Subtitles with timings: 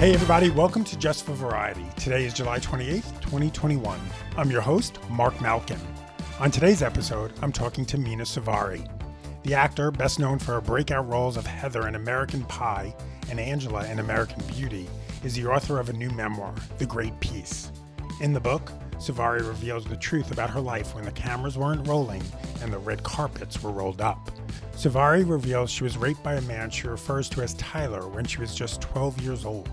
[0.00, 1.84] Hey, everybody, welcome to Just for Variety.
[1.98, 4.00] Today is July 28th, 2021.
[4.38, 5.78] I'm your host, Marc Malkin.
[6.38, 8.90] On today's episode, I'm talking to Mena Suvari.
[9.42, 12.96] The actor, best known for her breakout roles of Heather in American Pie
[13.28, 14.88] and Angela in American Beauty,
[15.22, 17.70] is the author of a new memoir, The Great Peace.
[18.22, 22.22] In the book, Suvari reveals the truth about her life when the cameras weren't rolling
[22.62, 24.30] and the red carpets were rolled up.
[24.80, 28.40] Suvari reveals she was raped by a man she refers to as Tyler when she
[28.40, 29.68] was just 12 years old.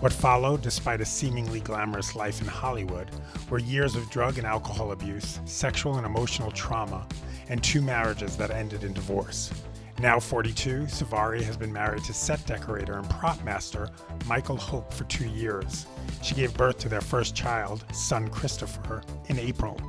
[0.00, 3.10] What followed, despite a seemingly glamorous life in Hollywood,
[3.50, 7.06] were years of drug and alcohol abuse, sexual and emotional trauma,
[7.48, 9.52] and two marriages that ended in divorce.
[9.98, 13.90] Now 42, Suvari has been married to set decorator and prop master
[14.26, 15.86] Michael Hope for two years.
[16.22, 19.80] She gave birth to their first child, son Christopher, in April.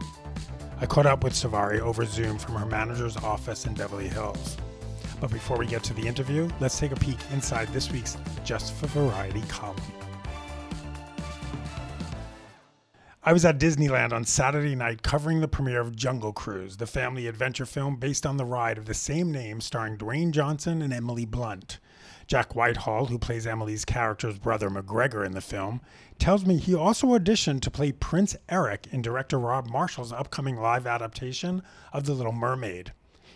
[0.80, 4.58] I caught up with Suvari over Zoom from her manager's office in Beverly Hills.
[5.24, 8.74] But before we get to the interview, let's take a peek inside this week's Just
[8.74, 9.78] for Variety column.
[13.24, 17.28] I was at Disneyland on Saturday night covering the premiere of Jungle Cruise, the family
[17.28, 21.24] adventure film based on the ride of the same name starring Dwayne Johnson and Emily
[21.24, 21.80] Blunt.
[22.28, 25.80] Jack Whitehall, who plays Emily's character's brother McGregor in the film,
[26.20, 30.86] tells me he also auditioned to play Prince Eric in director Rob Marshall's upcoming live
[30.86, 32.92] adaptation of The Little Mermaid.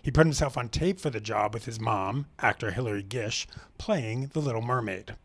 [0.07, 3.45] He put himself on tape for the job with his mom, actor Hilary Gish,
[3.77, 5.15] playing The Little Mermaid.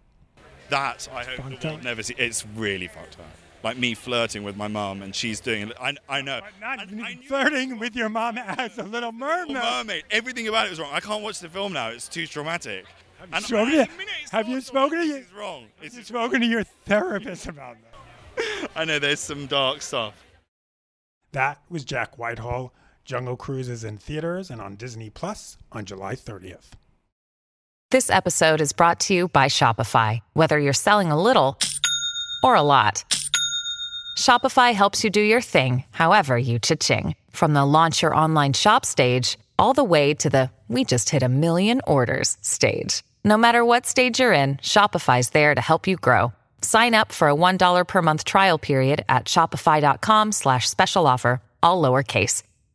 [0.71, 2.17] That I hope the world never see.
[2.19, 3.27] It's really fucked up
[3.63, 5.77] like me flirting with my mom and she's doing it.
[5.81, 6.41] I, I know.
[6.61, 9.55] Not I, flirting with your mom as a little mermaid.
[9.55, 10.03] Little mermaid.
[10.11, 10.91] Everything about it was wrong.
[10.93, 11.91] I can't watch the film now.
[11.91, 12.85] It's too traumatic.
[13.21, 13.89] Have you, spoken, to,
[14.33, 15.67] have you spoken to your, wrong.
[15.81, 17.77] It's you spoken to your therapist about
[18.37, 18.71] that?
[18.75, 20.15] I know there's some dark stuff.
[21.31, 22.73] That was Jack Whitehall.
[23.05, 26.70] Jungle Cruise is in theaters and on Disney Plus on July 30th.
[27.91, 30.20] This episode is brought to you by Shopify.
[30.33, 31.58] Whether you're selling a little
[32.42, 33.05] or a lot.
[34.17, 37.14] Shopify helps you do your thing, however you cha-ching.
[37.30, 41.23] From the launch your online shop stage, all the way to the we just hit
[41.23, 43.02] a million orders stage.
[43.24, 46.33] No matter what stage you're in, Shopify's there to help you grow.
[46.62, 51.83] Sign up for a $1 per month trial period at shopify.com slash special offer, all
[51.83, 52.42] lowercase.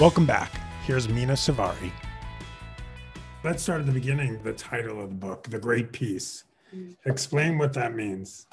[0.00, 0.50] Welcome back.
[0.84, 1.92] Here's Mena Suvari.
[3.44, 6.42] Let's start at the beginning, the title of the book, The Great Peace.
[7.04, 8.48] Explain what that means.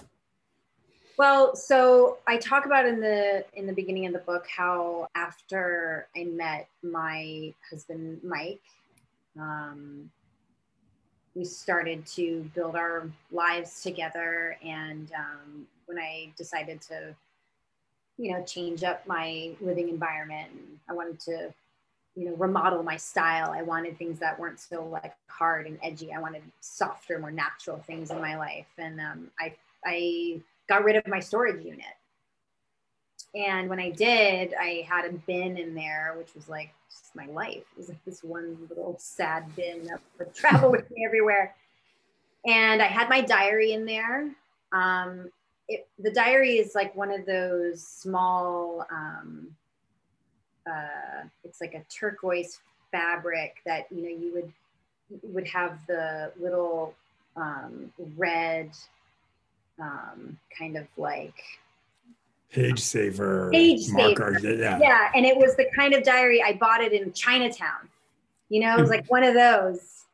[1.18, 6.08] Well, so I talk about in the in the beginning of the book how after
[6.16, 8.62] I met my husband Mike,
[9.36, 10.12] um,
[11.34, 14.58] we started to build our lives together.
[14.64, 17.16] And um, when I decided to
[18.18, 20.50] you know, change up my living environment.
[20.90, 21.54] I wanted to,
[22.16, 23.52] you know, remodel my style.
[23.52, 26.14] I wanted things that weren't so like hard and edgy.
[26.14, 28.68] I wanted softer, more natural things in my life.
[28.78, 29.56] And um, I,
[29.86, 31.86] I got rid of my storage unit.
[33.34, 37.28] And when I did, I had a bin in there, which was like just my
[37.28, 37.58] life.
[37.58, 41.56] It was like this one little sad bin that would travel with me everywhere.
[42.46, 44.32] And I had my diary in there.
[44.74, 45.30] Um,
[45.72, 49.48] it, the diary is like one of those small um,
[50.70, 52.60] uh, it's like a turquoise
[52.92, 54.54] fabric that you know you would
[55.34, 56.94] would have the little
[57.36, 58.72] um, red
[59.80, 61.42] um, kind of like
[62.52, 64.38] page saver page marker.
[64.40, 64.56] saver.
[64.56, 64.80] Yeah.
[64.80, 67.88] Yeah and it was the kind of diary i bought it in chinatown.
[68.50, 70.06] You know it was like one of those.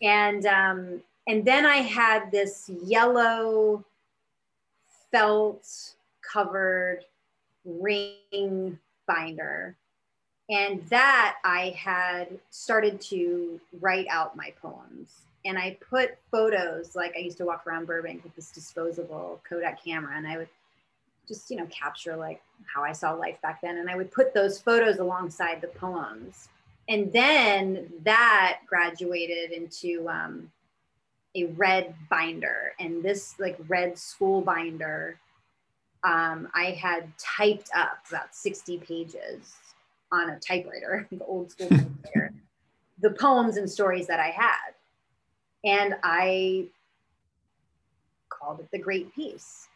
[0.00, 3.84] And um and then i had this yellow
[5.12, 5.68] felt
[6.22, 7.04] covered
[7.64, 9.76] ring binder.
[10.50, 15.08] And that I had started to write out my poems.
[15.44, 19.82] And I put photos, like I used to walk around Burbank with this disposable Kodak
[19.82, 20.48] camera, and I would
[21.26, 22.42] just, you know, capture like
[22.72, 23.78] how I saw life back then.
[23.78, 26.48] And I would put those photos alongside the poems.
[26.88, 30.50] And then that graduated into um,
[31.34, 35.18] a red binder and this like red school binder
[36.04, 39.54] um, I had typed up about 60 pages
[40.10, 42.32] on a typewriter, the old school typewriter,
[43.00, 44.74] the poems and stories that I had.
[45.64, 46.66] And I
[48.28, 49.68] called it The Great Peace.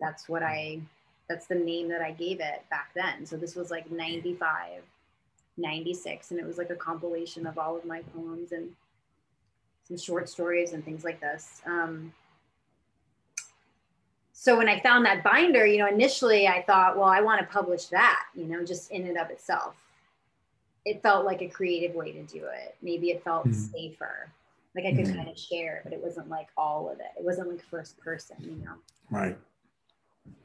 [0.00, 0.80] That's what I,
[1.28, 3.26] that's the name that I gave it back then.
[3.26, 4.82] So this was like 95,
[5.58, 6.30] 96.
[6.30, 8.70] And it was like a compilation of all of my poems and
[9.98, 11.60] short stories and things like this.
[11.66, 12.12] Um,
[14.32, 17.46] so when I found that binder, you know, initially I thought, well, I want to
[17.46, 19.76] publish that, you know, just in and of itself.
[20.84, 22.74] It felt like a creative way to do it.
[22.82, 23.54] Maybe it felt mm.
[23.54, 24.32] safer.
[24.74, 25.14] Like I could mm.
[25.14, 27.12] kind of share, but it wasn't like all of it.
[27.16, 28.74] It wasn't like first person, you know.
[29.10, 29.38] Right.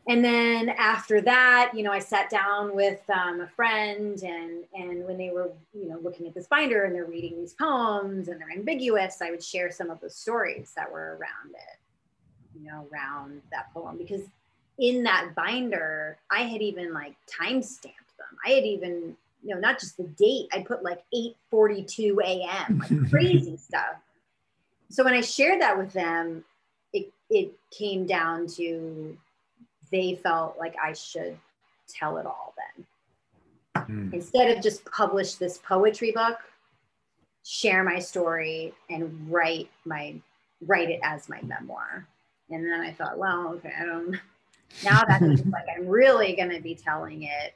[0.09, 5.06] And then after that, you know, I sat down with um, a friend, and and
[5.06, 8.39] when they were, you know, looking at this binder and they're reading these poems and
[8.39, 11.77] they're ambiguous, I would share some of the stories that were around it
[12.59, 14.21] you know, around that poem because
[14.79, 18.38] in that binder, I had even like time stamped them.
[18.45, 22.79] I had even, you know, not just the date, I put like 8:42 a.m.
[22.79, 23.95] like crazy stuff.
[24.89, 26.44] So when I shared that with them,
[26.94, 29.18] it it came down to
[29.92, 31.38] they felt like I should
[31.88, 32.86] tell it all then.
[33.89, 34.13] Mm.
[34.13, 36.39] Instead of just publish this poetry book,
[37.44, 40.16] share my story and write my
[40.66, 42.07] write it as my memoir.
[42.50, 44.19] And then I thought, well, okay, I don't.
[44.84, 47.54] Now that like I'm really to be telling it,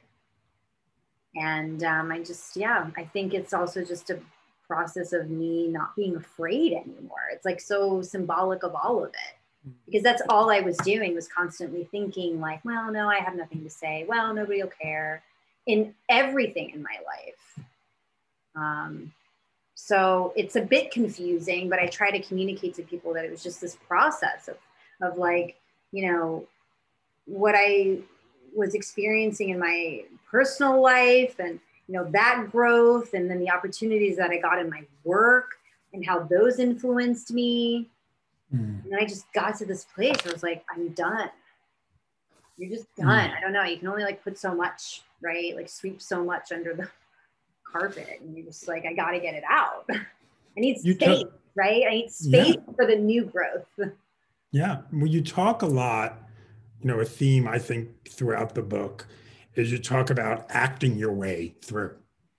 [1.34, 4.18] and um, I just, yeah, I think it's also just a
[4.66, 7.30] process of me not being afraid anymore.
[7.32, 9.36] It's like so symbolic of all of it
[9.86, 13.62] because that's all I was doing was constantly thinking like, well, no, I have nothing
[13.64, 14.04] to say.
[14.08, 15.22] Well, nobody will care
[15.66, 17.66] in everything in my life.
[18.56, 19.12] Um,
[19.74, 23.42] so it's a bit confusing, but I try to communicate to people that it was
[23.42, 24.56] just this process of
[25.00, 25.56] of like,
[25.90, 26.46] you know,
[27.26, 27.98] what I
[28.54, 34.16] was experiencing in my personal life and, you know, that growth and then the opportunities
[34.16, 35.50] that I got in my work
[35.92, 37.88] and how those influenced me.
[38.54, 38.84] Mm.
[38.84, 41.30] And I just got to this place I was like, I'm done.
[42.56, 43.04] You're just mm.
[43.04, 43.30] done.
[43.30, 43.36] Mm.
[43.36, 43.62] I don't know.
[43.62, 45.56] You can only like put so much, right?
[45.56, 46.88] Like sweep so much under the
[47.72, 48.20] carpet.
[48.20, 49.86] And you're just like, I got to get it out.
[49.90, 51.84] I need space, t- right?
[51.88, 52.74] I need space yeah.
[52.76, 53.66] for the new growth.
[54.54, 54.82] Yeah.
[54.92, 56.28] Well, you talk a lot,
[56.78, 59.06] you know, a theme I think throughout the book
[59.54, 61.96] is you talk about acting your way through.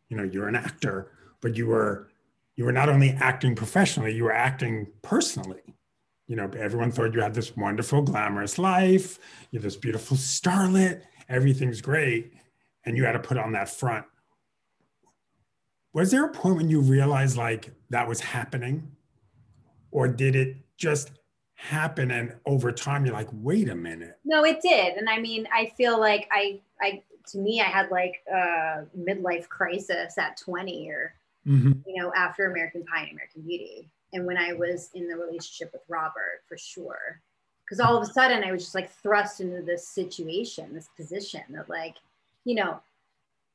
[0.10, 1.12] You know, you're an actor,
[1.42, 2.10] but you were
[2.56, 5.62] you were not only acting professionally, you were acting personally.
[6.34, 9.20] You know, everyone thought you had this wonderful, glamorous life.
[9.52, 11.04] You're this beautiful starlet.
[11.30, 12.34] Everything's great.
[12.88, 14.08] And you had to put on that front.
[15.94, 18.94] Was there a point when you realized like that was happening?
[19.92, 21.12] Or did it just
[21.54, 25.48] happen and over time you're like wait a minute no it did and i mean
[25.54, 30.90] i feel like i i to me i had like a midlife crisis at 20
[30.90, 31.14] or
[31.48, 31.72] mm-hmm.
[31.86, 35.72] you know after american pie and american beauty and when i was in the relationship
[35.74, 37.22] with robert for sure
[37.66, 41.42] because all of a sudden i was just like thrust into this situation this position
[41.50, 41.96] that like
[42.46, 42.80] you know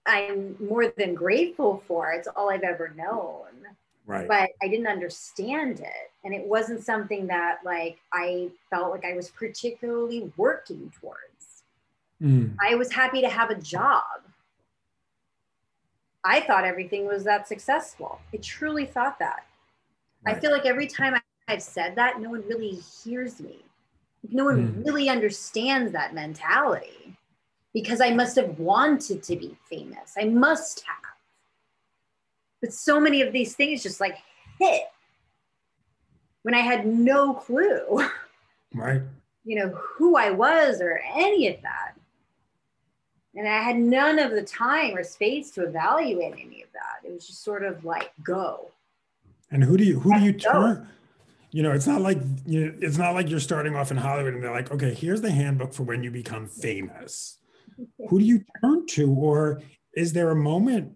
[0.07, 3.49] i'm more than grateful for it's all i've ever known
[4.09, 4.27] Right.
[4.27, 6.11] But I didn't understand it.
[6.25, 11.63] And it wasn't something that like I felt like I was particularly working towards.
[12.21, 12.57] Mm.
[12.59, 14.03] I was happy to have a job.
[16.25, 18.19] I thought everything was that successful.
[18.33, 19.45] I truly thought that.
[20.25, 20.37] Right.
[20.37, 21.15] I feel like every time
[21.49, 23.65] I've said that, no one really hears me.
[24.31, 24.87] No one mm.
[24.87, 27.17] really understands that mentality
[27.73, 30.15] because I must have wanted to be famous.
[30.19, 30.97] I must have.
[32.61, 34.19] But so many of these things just like
[34.59, 34.83] hit
[36.43, 38.07] when I had no clue.
[38.75, 39.01] Right.
[39.45, 41.95] You know, who I was or any of that.
[43.35, 47.09] And I had none of the time or space to evaluate any of that.
[47.09, 48.71] It was just sort of like go.
[49.51, 50.89] And who do you who do you turn?
[51.51, 54.35] You know, it's not like you know, it's not like you're starting off in Hollywood
[54.35, 57.39] and they're like, okay, here's the handbook for when you become famous.
[58.09, 59.11] who do you turn to?
[59.11, 59.63] Or
[59.95, 60.93] is there a moment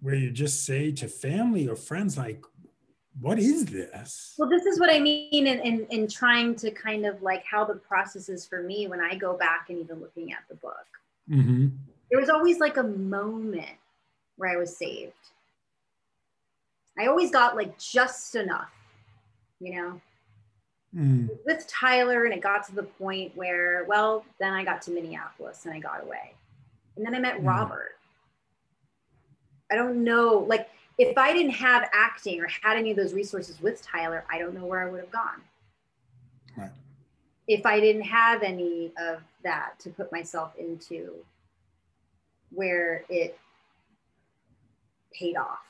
[0.00, 2.44] where you just say to family or friends like
[3.20, 7.06] what is this well this is what i mean in, in, in trying to kind
[7.06, 10.32] of like how the process is for me when i go back and even looking
[10.32, 10.86] at the book
[11.30, 11.68] mm-hmm.
[12.10, 13.76] there was always like a moment
[14.36, 15.12] where i was saved
[16.98, 18.72] i always got like just enough
[19.60, 20.00] you know
[20.96, 21.28] mm.
[21.46, 25.64] with tyler and it got to the point where well then i got to minneapolis
[25.64, 26.34] and i got away
[26.96, 27.46] and then i met mm.
[27.46, 27.96] robert
[29.72, 30.44] I don't know.
[30.46, 30.68] Like,
[30.98, 34.54] if I didn't have acting or had any of those resources with Tyler, I don't
[34.54, 35.40] know where I would have gone.
[36.56, 36.70] Right.
[37.48, 41.14] if I didn't have any of that to put myself into
[42.50, 43.38] where it
[45.18, 45.64] paid off,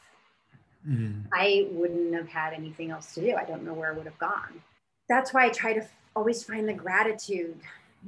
[0.88, 1.24] mm.
[1.32, 3.34] I wouldn't have had anything else to do.
[3.34, 4.62] I don't know where I would have gone.
[5.08, 7.58] That's why I try to always find the gratitude,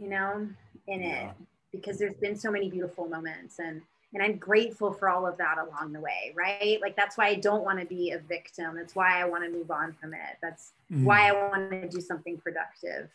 [0.01, 0.49] you know,
[0.87, 1.29] in yeah.
[1.29, 1.35] it
[1.73, 5.59] because there's been so many beautiful moments and and I'm grateful for all of that
[5.59, 6.79] along the way, right?
[6.81, 8.77] Like that's why I don't want to be a victim.
[8.77, 10.39] That's why I want to move on from it.
[10.41, 11.03] That's mm.
[11.03, 13.11] why I want to do something productive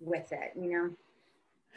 [0.00, 0.90] with it, you know?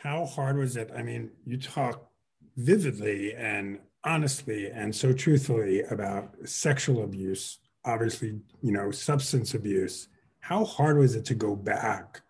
[0.02, 0.90] How hard was it?
[0.96, 2.10] I mean, you talk
[2.56, 10.08] vividly and honestly and so truthfully about sexual abuse, obviously, you know, substance abuse.
[10.40, 12.22] How hard was it to go back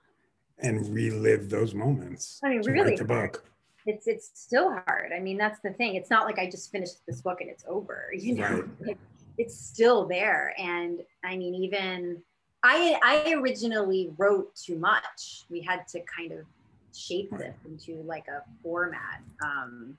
[0.60, 2.40] and relive those moments?
[2.44, 3.46] I mean, really, the book.
[3.86, 5.12] It's it's still hard.
[5.16, 5.96] I mean, that's the thing.
[5.96, 8.12] It's not like I just finished this book and it's over.
[8.14, 8.98] You know, right.
[9.38, 10.54] it's still there.
[10.58, 12.22] And I mean, even
[12.64, 15.46] I I originally wrote too much.
[15.50, 16.46] We had to kind of
[16.94, 19.22] shape this into like a format.
[19.44, 19.98] Um,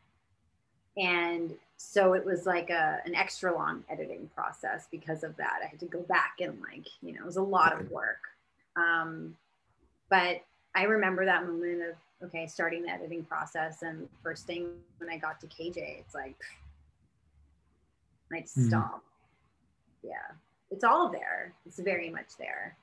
[0.97, 5.61] and so it was like a an extra long editing process because of that.
[5.63, 8.21] I had to go back and like, you know, it was a lot of work.
[8.77, 9.37] Um,
[10.09, 10.43] but
[10.75, 14.69] I remember that moment of okay, starting the editing process and first thing
[14.99, 16.37] when I got to KJ, it's like
[18.33, 18.69] I'd mm-hmm.
[18.69, 19.03] stop.
[20.03, 20.33] Yeah
[20.73, 21.55] it's all there.
[21.67, 22.77] It's very much there.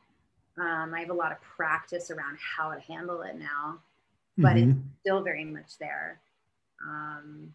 [0.58, 3.80] Um, I have a lot of practice around how to handle it now,
[4.38, 4.72] but mm-hmm.
[4.72, 6.20] it's still very much there.
[6.88, 7.54] Um,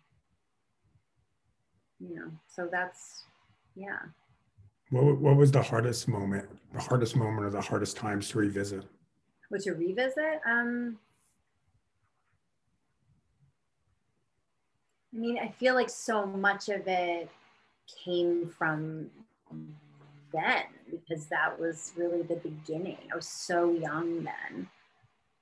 [2.09, 3.25] you know, so that's,
[3.75, 3.99] yeah.
[4.91, 8.85] What, what was the hardest moment, the hardest moment or the hardest times to revisit?
[9.49, 10.41] What to revisit?
[10.47, 10.99] Um,
[15.15, 17.31] I mean, I feel like so much of it
[18.05, 19.11] came from
[20.33, 22.99] then because that was really the beginning.
[23.13, 24.69] I was so young then.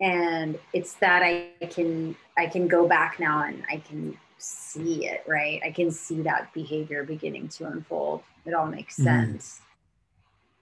[0.01, 5.25] And it's that I can I can go back now and I can see it,
[5.27, 5.61] right?
[5.65, 8.23] I can see that behavior beginning to unfold.
[8.45, 9.05] It all makes mm-hmm.
[9.05, 9.61] sense.
[9.61, 9.63] Mm.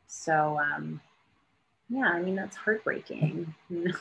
[0.07, 1.01] So um
[1.89, 3.55] yeah, I mean that's heartbreaking.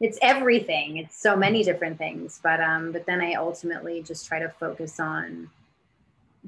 [0.00, 0.96] it's everything.
[0.96, 2.40] It's so many different things.
[2.42, 5.48] But um, but then I ultimately just try to focus on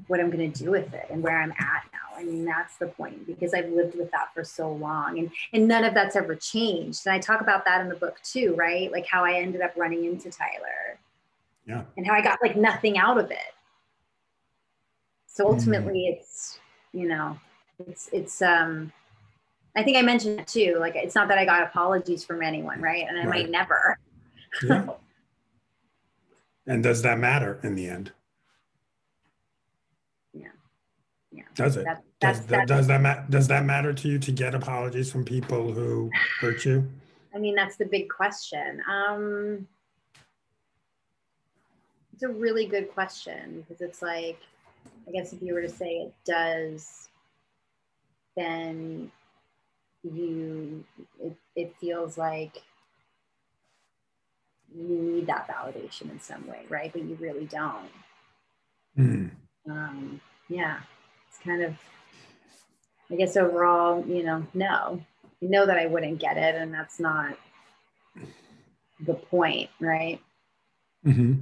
[0.05, 2.15] what I'm going to do with it and where I'm at now.
[2.15, 5.67] I mean, that's the point because I've lived with that for so long and, and
[5.67, 7.07] none of that's ever changed.
[7.07, 8.91] And I talk about that in the book too, right?
[8.91, 10.99] Like how I ended up running into Tyler.
[11.67, 11.83] Yeah.
[11.97, 13.37] And how I got like nothing out of it.
[15.27, 16.17] So ultimately mm.
[16.17, 16.59] it's,
[16.93, 17.37] you know,
[17.85, 18.91] it's, it's, um,
[19.75, 20.77] I think I mentioned it too.
[20.79, 23.05] Like, it's not that I got apologies from anyone, right?
[23.07, 23.43] And I right.
[23.43, 23.99] might never.
[24.63, 24.87] yeah.
[26.69, 28.11] And does that matter in the end?
[30.33, 30.47] yeah.
[31.31, 31.43] Yeah.
[31.55, 31.85] Does it?
[31.85, 35.23] That, does, that, does that ma- does that matter to you to get apologies from
[35.23, 36.85] people who hurt you?
[37.33, 38.81] I mean, that's the big question.
[38.89, 39.65] Um,
[42.17, 44.39] it's a really good question because it's like,
[45.07, 47.09] I guess if you were to say it does,
[48.35, 49.11] then
[50.03, 50.83] you
[51.21, 52.61] it, it feels like
[54.75, 56.91] you need that validation in some way, right?
[56.91, 57.89] But you really don't.
[58.97, 59.31] Mm.
[59.69, 60.79] Um, yeah
[61.29, 61.75] it's kind of
[63.11, 65.01] i guess overall you know no
[65.41, 67.37] you know that i wouldn't get it and that's not
[69.05, 70.19] the point right
[71.05, 71.33] mm-hmm.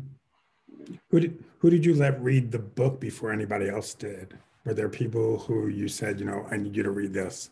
[1.10, 4.38] Who did who did you let read the book before anybody else did?
[4.66, 7.52] Were there people who you said you know i need you to read this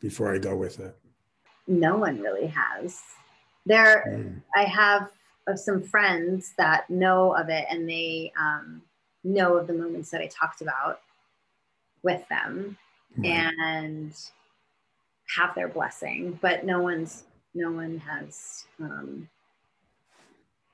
[0.00, 0.96] before i go with it
[1.66, 3.00] no one really has.
[3.64, 4.40] There mm.
[4.54, 5.10] i have
[5.48, 8.82] of some friends that know of it and they um,
[9.24, 11.00] know of the moments that i talked about
[12.02, 12.76] with them
[13.24, 14.14] and
[15.34, 19.28] have their blessing but no one's no one has um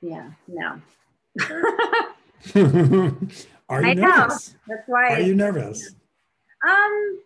[0.02, 0.80] yeah no
[3.68, 4.58] are you I nervous know.
[4.68, 5.94] that's why are you nervous
[6.66, 7.18] um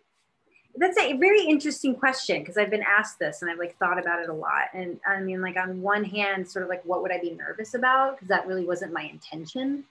[0.77, 4.21] that's a very interesting question because I've been asked this and I've like thought about
[4.21, 4.65] it a lot.
[4.73, 7.73] And I mean, like on one hand, sort of like what would I be nervous
[7.73, 8.15] about?
[8.15, 9.83] Because that really wasn't my intention.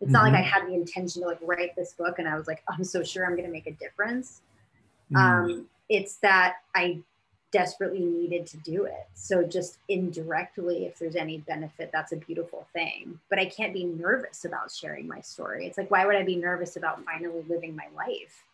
[0.00, 0.12] It's mm-hmm.
[0.12, 0.48] not like I mm-hmm.
[0.48, 3.26] had the intention to like write this book and I was like, I'm so sure
[3.26, 4.42] I'm going to make a difference.
[5.12, 5.16] Mm-hmm.
[5.16, 7.00] Um, it's that I
[7.50, 9.06] desperately needed to do it.
[9.14, 13.18] So just indirectly, if there's any benefit, that's a beautiful thing.
[13.30, 15.66] But I can't be nervous about sharing my story.
[15.66, 18.44] It's like, why would I be nervous about finally living my life?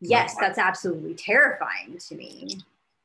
[0.00, 2.48] Yes, that's absolutely terrifying to me.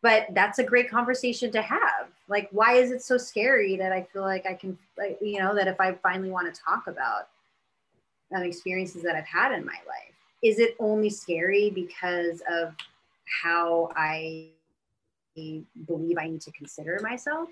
[0.01, 2.07] But that's a great conversation to have.
[2.27, 5.53] Like, why is it so scary that I feel like I can, like, you know,
[5.55, 7.29] that if I finally want to talk about
[8.35, 10.13] um, experiences that I've had in my life.
[10.41, 12.73] Is it only scary because of
[13.43, 14.49] how I
[15.87, 17.49] believe I need to consider myself?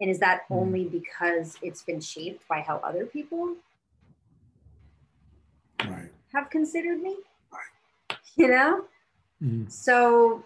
[0.00, 0.56] And is that mm.
[0.56, 3.56] only because it's been shaped by how other people
[5.84, 6.10] right.
[6.32, 7.16] have considered me?
[7.52, 8.18] Right.
[8.36, 8.84] You know?
[9.42, 9.70] Mm.
[9.70, 10.44] So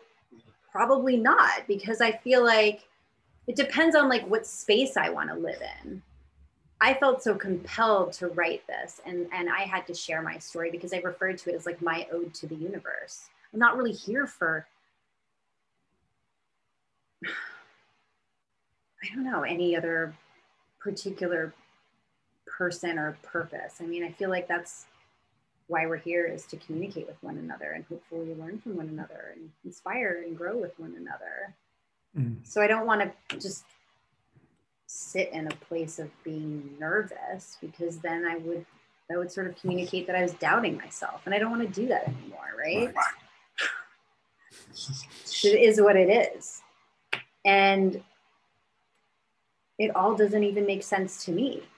[0.70, 2.88] probably not because I feel like
[3.46, 6.02] it depends on like what space I want to live in.
[6.80, 10.70] I felt so compelled to write this and and I had to share my story
[10.70, 13.28] because I referred to it as like my ode to the universe.
[13.52, 14.66] I'm not really here for
[17.24, 20.14] I don't know any other
[20.80, 21.52] particular
[22.46, 23.76] person or purpose.
[23.80, 24.86] I mean, I feel like that's
[25.68, 29.32] why we're here is to communicate with one another and hopefully learn from one another
[29.34, 31.54] and inspire and grow with one another.
[32.16, 32.46] Mm.
[32.46, 33.64] So I don't want to just
[34.86, 38.66] sit in a place of being nervous because then I would
[39.08, 41.80] that would sort of communicate that I was doubting myself and I don't want to
[41.80, 42.94] do that anymore, right?
[42.94, 43.06] right.
[45.44, 46.61] it is what it is.
[47.44, 48.02] And
[49.78, 51.62] it all doesn't even make sense to me.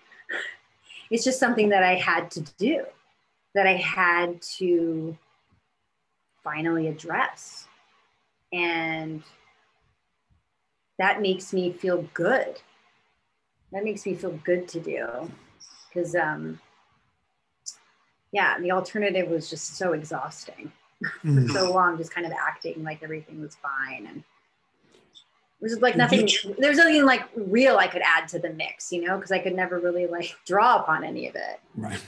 [1.11, 2.87] It's just something that I had to do
[3.54, 5.16] that I had to
[6.42, 7.68] finally address.
[8.52, 9.23] And
[10.99, 12.61] that makes me feel good.
[13.73, 15.30] That makes me feel good to do.
[15.88, 16.61] Because, um,
[18.33, 20.73] yeah, the alternative was just so exhausting
[21.25, 21.47] mm.
[21.47, 24.06] for so long, just kind of acting like everything was fine.
[24.06, 24.25] And
[25.73, 26.28] was like nothing,
[26.59, 29.54] there's nothing like real I could add to the mix, you know, because I could
[29.54, 31.61] never really like draw upon any of it.
[31.75, 32.00] Right.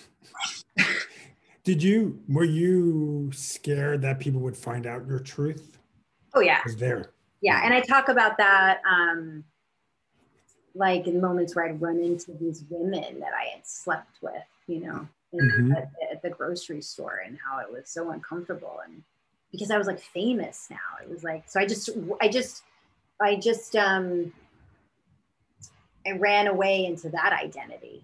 [1.65, 5.79] Did you were you scared that people would find out your truth?
[6.33, 6.61] Oh yeah.
[6.65, 7.11] Was there?
[7.41, 9.43] Yeah, and I talk about that um
[10.75, 14.35] like in moments where I'd run into these women that I had slept with,
[14.69, 15.73] you know, mm-hmm.
[15.73, 19.03] at, at, the grocery store and how it was so uncomfortable and
[19.51, 21.03] because I was like famous now.
[21.03, 21.89] It was like so I just
[22.21, 22.63] I just
[23.21, 24.33] I just um
[26.07, 28.03] I ran away into that identity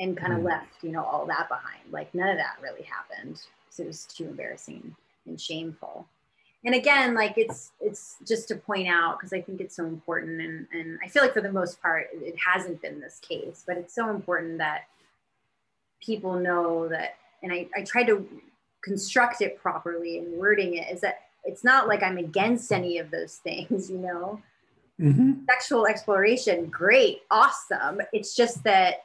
[0.00, 0.46] and kind of mm.
[0.46, 1.90] left, you know, all that behind.
[1.90, 3.40] Like none of that really happened.
[3.70, 4.94] So it was too embarrassing
[5.26, 6.06] and shameful.
[6.64, 10.40] And again, like it's it's just to point out because I think it's so important,
[10.40, 13.76] and and I feel like for the most part it hasn't been this case, but
[13.76, 14.88] it's so important that
[16.04, 17.14] people know that.
[17.42, 18.26] And I I tried to
[18.82, 23.10] construct it properly and wording it is that it's not like I'm against any of
[23.10, 24.42] those things, you know.
[25.00, 25.44] Mm-hmm.
[25.48, 28.00] Sexual exploration, great, awesome.
[28.12, 29.04] It's just that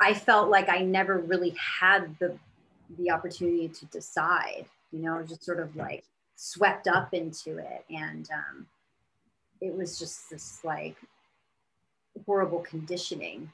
[0.00, 2.36] I felt like I never really had the
[2.98, 4.66] the opportunity to decide.
[4.92, 8.66] You know, just sort of like swept up into it, and um,
[9.60, 10.96] it was just this like
[12.24, 13.50] horrible conditioning.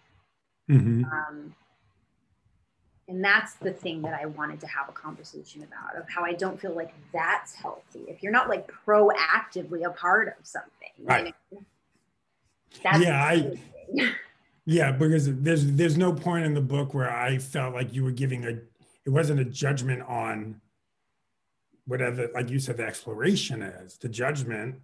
[0.71, 1.05] Mm-hmm.
[1.05, 1.55] Um,
[3.13, 6.33] and that's the thing that I wanted to have a conversation about of how I
[6.33, 8.05] don't feel like that's healthy.
[8.09, 11.35] If you're not like proactively a part of something, right?
[11.51, 11.59] You
[12.83, 13.59] know, yeah, I.
[14.65, 18.13] Yeah, because there's there's no point in the book where I felt like you were
[18.13, 18.51] giving a
[19.05, 20.61] it wasn't a judgment on
[21.85, 23.99] whatever like you said the exploration is.
[23.99, 24.77] The judgment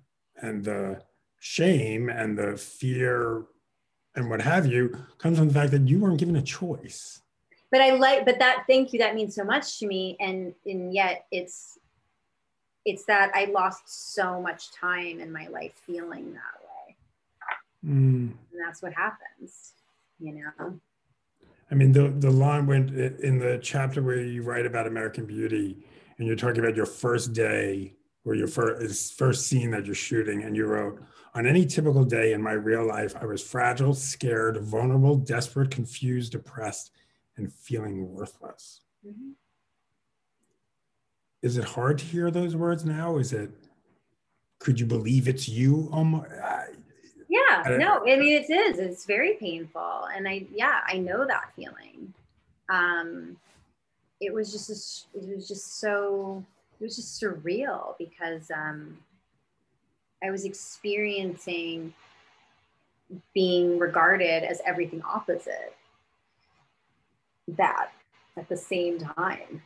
[0.43, 1.01] and the
[1.39, 3.45] shame and the fear
[4.17, 7.23] and what have you comes from the fact that you weren't given a choice.
[7.71, 10.93] But I like but that thank you that means so much to me and and
[10.95, 11.79] yet it's
[12.85, 16.59] it's that I lost so much time in my life feeling that
[17.85, 18.33] Mm.
[18.53, 19.75] And that's what happens,
[20.19, 20.81] you know.
[21.71, 25.87] I mean, the the line went in the chapter where you write about American Beauty,
[26.17, 30.43] and you're talking about your first day or your first first scene that you're shooting,
[30.43, 31.03] and you wrote,
[31.35, 36.33] "On any typical day in my real life, I was fragile, scared, vulnerable, desperate, confused,
[36.33, 36.91] depressed,
[37.39, 39.31] and feeling worthless." Mm-hmm.
[41.43, 43.19] Is it hard to hear those words now?
[43.19, 43.51] Is it?
[44.59, 45.89] Could you believe it's you?
[45.93, 46.27] Almost,
[47.29, 51.53] yeah no i mean it is it's very painful and i yeah i know that
[51.55, 52.13] feeling
[52.69, 53.37] um
[54.21, 54.71] it was just
[55.15, 56.43] a, it was just so
[56.81, 58.97] it was just surreal because um
[60.23, 61.93] i was experiencing
[63.35, 65.75] being regarded as everything opposite
[67.57, 67.91] that
[68.37, 69.63] at the same time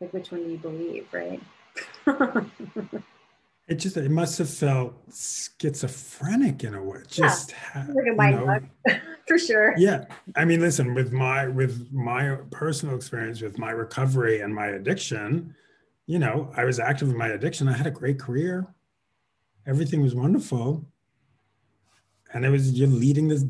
[0.00, 1.42] like which one do you believe right
[3.70, 7.02] It just it must have felt schizophrenic in a way.
[7.06, 8.96] Just yeah, like a mind know,
[9.28, 9.74] for sure.
[9.78, 14.66] Yeah, I mean, listen, with my with my personal experience with my recovery and my
[14.66, 15.54] addiction,
[16.06, 17.68] you know, I was active in my addiction.
[17.68, 18.66] I had a great career.
[19.68, 20.84] Everything was wonderful,
[22.34, 23.44] and it was you're leading this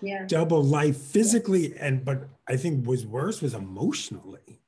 [0.00, 0.24] yeah.
[0.26, 4.60] double life physically, and but I think was worse was emotionally.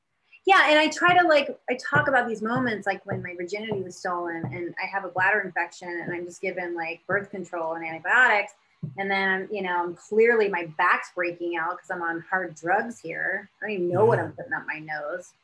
[0.46, 3.82] yeah and i try to like i talk about these moments like when my virginity
[3.82, 7.74] was stolen and i have a bladder infection and i'm just given like birth control
[7.74, 8.52] and antibiotics
[8.96, 12.98] and then you know i'm clearly my back's breaking out because i'm on hard drugs
[12.98, 14.08] here i don't even know yeah.
[14.08, 15.34] what i'm putting up my nose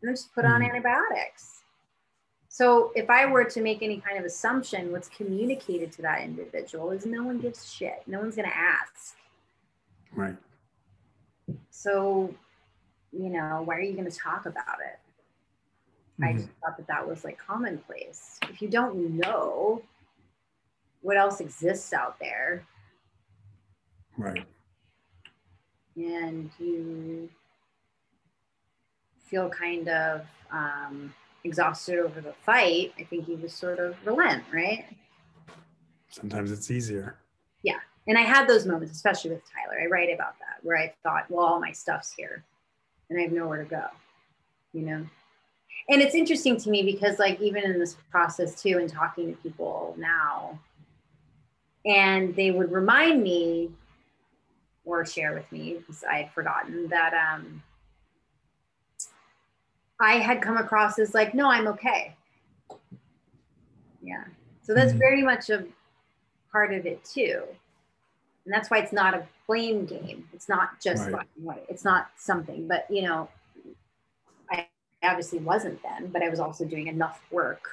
[0.00, 0.70] and I just put on mm-hmm.
[0.70, 1.63] antibiotics
[2.54, 6.90] so if i were to make any kind of assumption what's communicated to that individual
[6.90, 9.16] is no one gives shit no one's going to ask
[10.12, 10.36] right
[11.70, 12.34] so
[13.16, 14.98] you know, why are you going to talk about it?
[16.20, 16.24] Mm-hmm.
[16.24, 18.38] I just thought that that was like commonplace.
[18.48, 19.82] If you don't know
[21.00, 22.66] what else exists out there,
[24.16, 24.44] right,
[25.96, 27.28] and you
[29.26, 31.12] feel kind of um,
[31.44, 34.86] exhausted over the fight, I think you just sort of relent, right?
[36.08, 37.16] Sometimes it's easier.
[37.62, 37.78] Yeah.
[38.06, 39.80] And I had those moments, especially with Tyler.
[39.80, 42.44] I write about that where I thought, well, all my stuff's here
[43.08, 43.84] and I have nowhere to go,
[44.72, 45.06] you know?
[45.88, 49.42] And it's interesting to me because, like, even in this process too, and talking to
[49.42, 50.58] people now,
[51.84, 53.70] and they would remind me
[54.84, 57.62] or share with me because I had forgotten that um,
[60.04, 62.14] I had come across as like, no, I'm okay.
[64.02, 64.24] Yeah.
[64.62, 64.98] So that's mm-hmm.
[64.98, 65.64] very much a
[66.52, 67.42] part of it too.
[68.44, 70.28] And that's why it's not a blame game.
[70.34, 71.26] It's not just right.
[71.36, 71.64] white.
[71.70, 73.30] It's not something, but you know,
[74.50, 74.68] I
[75.02, 77.70] obviously wasn't then, but I was also doing enough work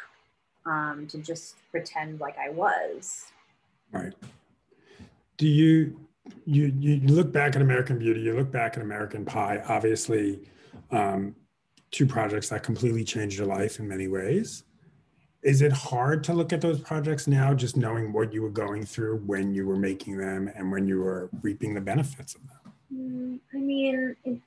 [0.65, 3.25] um, to just pretend like I was.
[3.91, 4.13] Right.
[5.35, 5.99] Do you
[6.45, 10.39] you you look back at American Beauty, you look back at American Pie, obviously
[10.91, 11.35] um,
[11.91, 14.63] two projects that completely changed your life in many ways.
[15.43, 18.85] Is it hard to look at those projects now just knowing what you were going
[18.85, 22.73] through when you were making them and when you were reaping the benefits of them?
[22.93, 24.37] Mm, i mean it,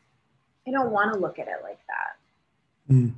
[0.66, 2.94] i don't want to look at it like that.
[2.94, 3.14] Mm.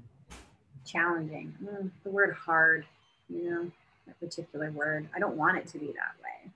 [0.85, 1.55] challenging.
[1.63, 2.87] Mm, the word hard
[3.29, 3.71] you know
[4.07, 5.09] that particular word.
[5.15, 6.51] I don't want it to be that way.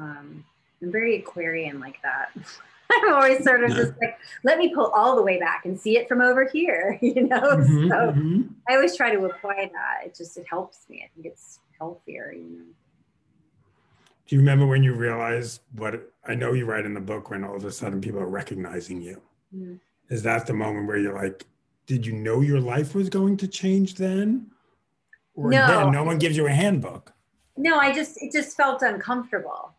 [0.00, 0.44] Um,
[0.82, 2.30] i'm very aquarian like that
[3.02, 5.96] I'm always sort of just like, let me pull all the way back and see
[5.96, 7.40] it from over here, you know?
[7.40, 8.42] Mm-hmm, so mm-hmm.
[8.68, 10.06] I always try to apply that.
[10.06, 11.04] It just, it helps me.
[11.04, 12.64] I think it's healthier, you know?
[14.26, 17.44] Do you remember when you realized what I know you write in the book when
[17.44, 19.20] all of a sudden people are recognizing you?
[19.54, 19.74] Mm-hmm.
[20.08, 21.46] Is that the moment where you're like,
[21.86, 24.50] did you know your life was going to change then?
[25.34, 25.66] Or no.
[25.66, 27.12] then no one gives you a handbook?
[27.56, 29.74] No, I just, it just felt uncomfortable.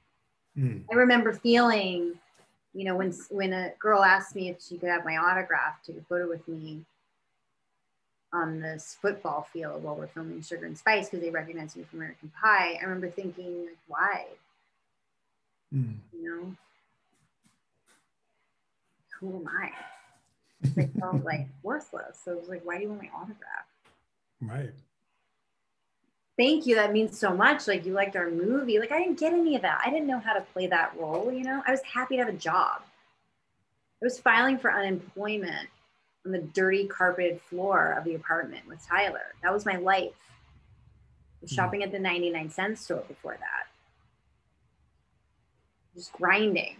[0.57, 0.83] Mm.
[0.91, 2.19] I remember feeling
[2.73, 5.97] you know, when when a girl asked me if she could have my autograph, take
[5.97, 6.81] a photo with me
[8.31, 11.99] on this football field while we're filming Sugar and Spice because they recognized me from
[11.99, 14.25] American Pie, I remember thinking, like, why?
[15.73, 15.97] Mm.
[16.11, 16.55] You know,
[19.19, 19.71] who am I?
[20.81, 22.19] I felt like worthless.
[22.23, 23.67] So it was like, why do you want my autograph?
[24.41, 24.73] Right
[26.37, 29.33] thank you that means so much like you liked our movie like i didn't get
[29.33, 31.81] any of that i didn't know how to play that role you know i was
[31.81, 32.81] happy to have a job.
[34.01, 35.69] I was filing for unemployment
[36.25, 40.11] on the dirty carpeted floor of the apartment with tyler that was my life.
[40.11, 41.55] I was hmm.
[41.55, 43.67] shopping at the 99 cent store before that.
[45.95, 46.77] Just grinding.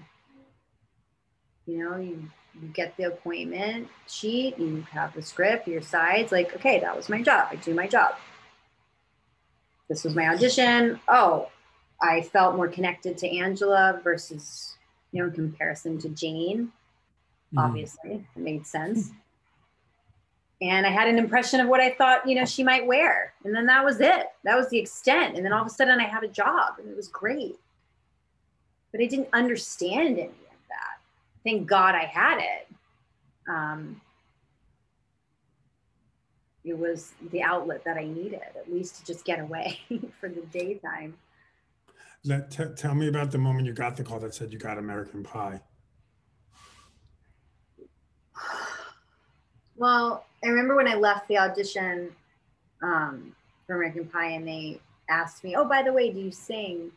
[1.65, 2.29] You know you,
[2.61, 7.09] you get the appointment sheet you have the script your sides like okay that was
[7.09, 8.15] my job i do my job
[9.89, 10.99] this was my audition.
[11.07, 11.49] Oh,
[12.01, 14.75] I felt more connected to Angela versus,
[15.11, 16.71] you know, in comparison to Jane.
[17.53, 17.63] Mm.
[17.63, 19.11] Obviously, it made sense.
[20.61, 23.33] And I had an impression of what I thought, you know, she might wear.
[23.43, 24.27] And then that was it.
[24.43, 25.35] That was the extent.
[25.35, 27.59] And then all of a sudden I had a job and it was great.
[28.91, 31.01] But I didn't understand any of that.
[31.43, 32.67] Thank God I had it.
[33.49, 34.01] Um,
[36.63, 39.79] it was the outlet that I needed, at least to just get away
[40.19, 41.15] for the daytime.
[42.25, 44.77] Let, t- tell me about the moment you got the call that said you got
[44.77, 45.61] American Pie.
[49.75, 52.15] Well, I remember when I left the audition
[52.83, 56.91] um, for American Pie, and they asked me, "Oh, by the way, do you sing?"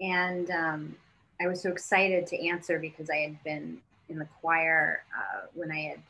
[0.00, 0.96] And um,
[1.40, 3.78] I was so excited to answer because I had been
[4.08, 6.02] in the choir uh, when I had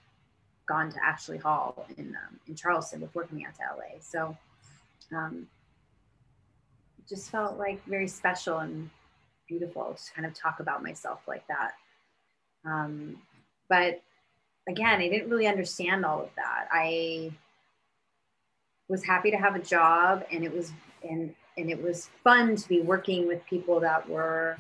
[0.73, 4.01] gone to Ashley Hall in um, in Charleston before coming out to LA.
[4.01, 4.37] So
[5.15, 5.47] um,
[7.07, 8.89] just felt like very special and
[9.47, 11.73] beautiful to kind of talk about myself like that.
[12.65, 13.19] Um,
[13.69, 14.01] but
[14.67, 16.69] again, I didn't really understand all of that.
[16.73, 17.33] I
[18.89, 20.73] was happy to have a job, and it was
[21.07, 24.57] and and it was fun to be working with people that were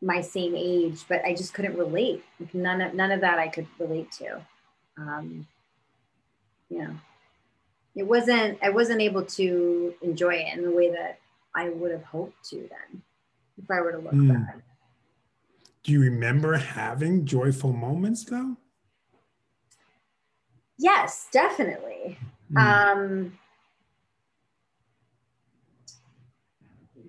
[0.00, 2.24] my same age, but I just couldn't relate.
[2.54, 4.40] None of, none of that I could relate to
[5.00, 5.46] um,
[6.68, 6.96] you know,
[7.94, 11.18] it wasn't, I wasn't able to enjoy it in the way that
[11.54, 13.02] I would have hoped to then,
[13.62, 14.28] if I were to look mm.
[14.28, 14.58] back.
[15.82, 18.56] Do you remember having joyful moments though?
[20.78, 22.18] Yes, definitely.
[22.52, 22.58] Mm.
[22.58, 23.38] Um,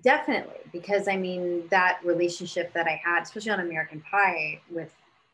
[0.02, 4.92] definitely, because I mean that relationship that I had, especially on American Pie with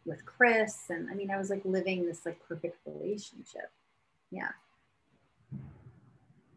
[0.08, 3.70] with Chris, and I mean I was like living this like perfect relationship.
[4.30, 4.48] Yeah.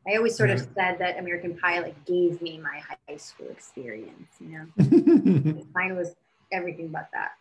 [0.08, 4.34] I always sort of said that American Pie like gave me my high school experience,
[4.40, 5.64] you know.
[5.76, 6.16] Mine was
[6.52, 7.34] everything but that.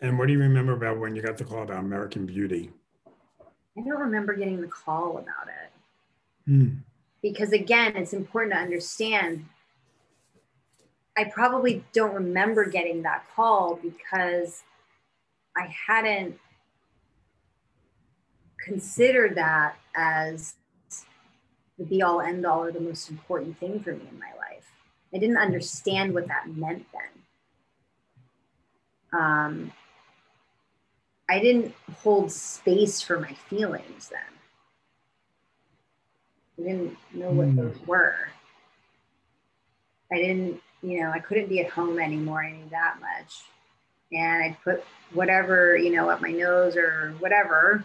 [0.00, 2.70] And what do you remember about when you got the call about American Beauty?
[3.40, 6.50] I don't remember getting the call about it.
[6.50, 6.78] Mm.
[7.22, 9.46] Because again, it's important to understand.
[11.18, 14.62] I probably don't remember getting that call because
[15.56, 16.38] I hadn't
[18.64, 20.54] considered that as
[21.76, 24.70] the be all end all or the most important thing for me in my life.
[25.12, 27.02] I didn't understand what that meant then.
[29.20, 29.72] Um,
[31.28, 34.20] I didn't hold space for my feelings then.
[36.60, 37.56] I didn't know what mm.
[37.56, 38.28] those were.
[40.12, 42.42] I didn't, you know, I couldn't be at home anymore.
[42.42, 43.42] I knew that much.
[44.12, 47.84] And I'd put whatever, you know, up my nose or whatever.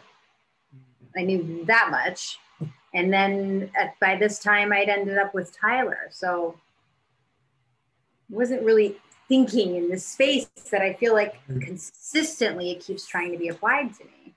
[1.17, 2.39] I knew that much.
[2.93, 6.10] And then at, by this time, I'd ended up with Tyler.
[6.12, 6.56] So
[8.32, 11.62] I wasn't really thinking in this space that I feel like mm.
[11.62, 14.34] consistently it keeps trying to be applied to me.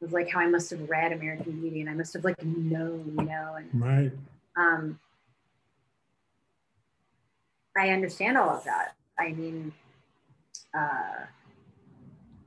[0.00, 2.42] It was like how I must have read American Beauty and I must have like
[2.44, 4.12] known, you know, and right.
[4.56, 4.98] Um,
[7.76, 8.94] I understand all of that.
[9.18, 9.72] I mean,
[10.76, 11.26] uh,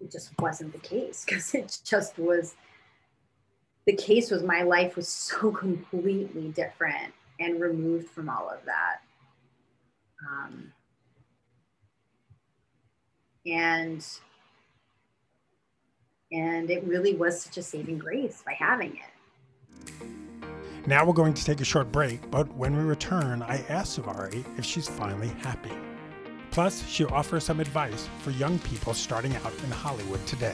[0.01, 2.55] it just wasn't the case because it just was.
[3.85, 9.01] The case was my life was so completely different and removed from all of that.
[10.27, 10.71] Um,
[13.45, 14.05] and
[16.31, 20.24] and it really was such a saving grace by having it.
[20.87, 24.45] Now we're going to take a short break, but when we return, I ask Suvari
[24.55, 25.71] if she's finally happy.
[26.51, 30.53] Plus, she offers some advice for young people starting out in Hollywood today.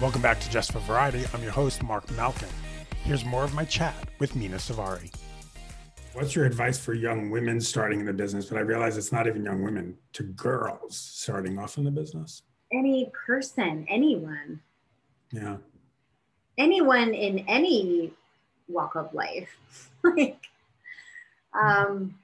[0.00, 1.24] Welcome back to Just for Variety.
[1.32, 2.48] I'm your host, Marc Malkin.
[3.04, 5.14] Here's more of my chat with Mena Suvari.
[6.14, 8.46] What's your advice for young women starting in the business?
[8.46, 12.42] But I realize it's not even young women, to girls starting off in the business.
[12.72, 14.60] Any person, anyone.
[15.30, 15.58] Yeah.
[16.58, 18.12] Anyone in any
[18.66, 19.90] walk of life.
[20.02, 20.48] like,
[21.52, 22.18] um,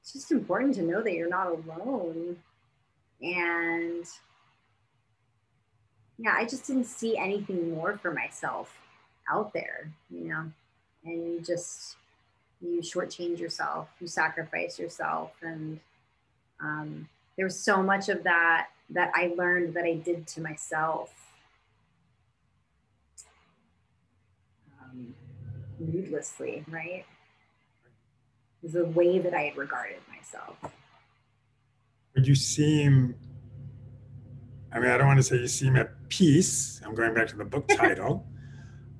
[0.00, 2.36] it's just important to know that you're not alone
[3.20, 4.06] and
[6.18, 8.78] yeah, I just didn't see anything more for myself
[9.30, 10.50] out there, you know,
[11.04, 11.96] and you just,
[12.60, 15.32] you shortchange yourself, you sacrifice yourself.
[15.42, 15.80] And
[16.60, 21.12] um, there was so much of that that I learned that I did to myself.
[24.80, 25.14] Um,
[25.78, 27.04] needlessly, right?
[28.62, 30.56] The way that I had regarded myself.
[32.14, 33.14] Would you seem
[34.72, 36.80] I mean, I don't want to say you seem at peace.
[36.84, 38.26] I'm going back to the book title.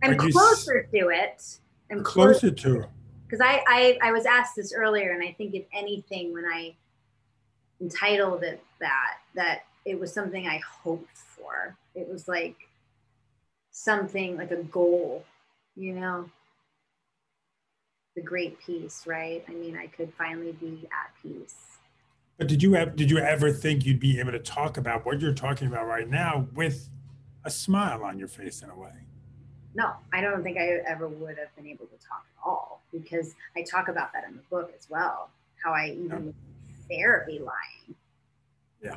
[0.02, 1.58] I'm closer s- to it.
[1.90, 2.88] I'm closer, closer to it.
[3.26, 6.76] Because I, I, I was asked this earlier, and I think if anything, when I
[7.80, 11.76] entitled it that, that it was something I hoped for.
[11.94, 12.56] It was like
[13.70, 15.24] something like a goal,
[15.76, 16.28] you know,
[18.14, 19.44] the great peace, right?
[19.48, 21.75] I mean, I could finally be at peace.
[22.38, 25.20] But did you have, did you ever think you'd be able to talk about what
[25.20, 26.90] you're talking about right now with
[27.44, 28.92] a smile on your face in a way?
[29.74, 33.34] No, I don't think I ever would have been able to talk at all because
[33.56, 35.30] I talk about that in the book as well.
[35.62, 36.34] How I even
[36.88, 36.96] yeah.
[36.96, 37.94] therapy lying.
[38.82, 38.96] Yeah.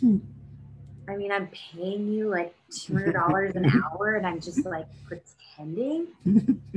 [0.00, 0.18] Hmm.
[1.08, 6.08] I mean, I'm paying you like $200 an hour and I'm just like pretending.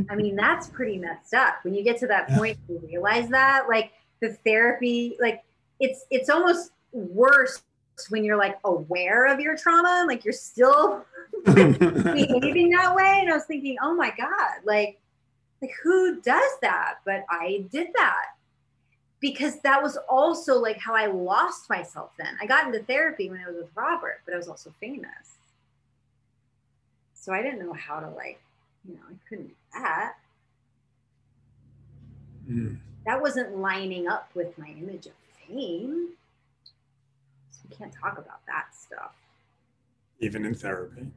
[0.09, 1.55] I mean, that's pretty messed up.
[1.63, 5.43] When you get to that point, you realize that like the therapy, like
[5.79, 7.63] it's, it's almost worse
[8.09, 11.05] when you're like aware of your trauma, and like you're still
[11.45, 13.19] behaving that way.
[13.21, 14.99] And I was thinking, oh my God, like,
[15.61, 16.95] like who does that?
[17.05, 18.25] But I did that
[19.19, 22.37] because that was also like how I lost myself then.
[22.41, 25.37] I got into therapy when I was with Robert, but I was also famous.
[27.13, 28.41] So I didn't know how to like,
[28.87, 30.13] you know, I couldn't do that.
[32.49, 32.77] Mm.
[33.05, 35.11] That wasn't lining up with my image of
[35.49, 35.57] So
[37.69, 39.12] we can't talk about that stuff.
[40.19, 41.07] Even in therapy.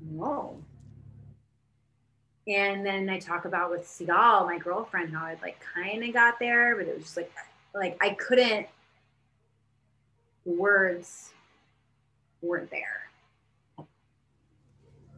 [0.00, 0.62] No.
[2.46, 6.38] And then I talk about with Sigal, my girlfriend, how I like kind of got
[6.38, 7.32] there, but it was just like
[7.74, 8.66] like I couldn't
[10.44, 11.32] words
[12.40, 13.86] weren't there.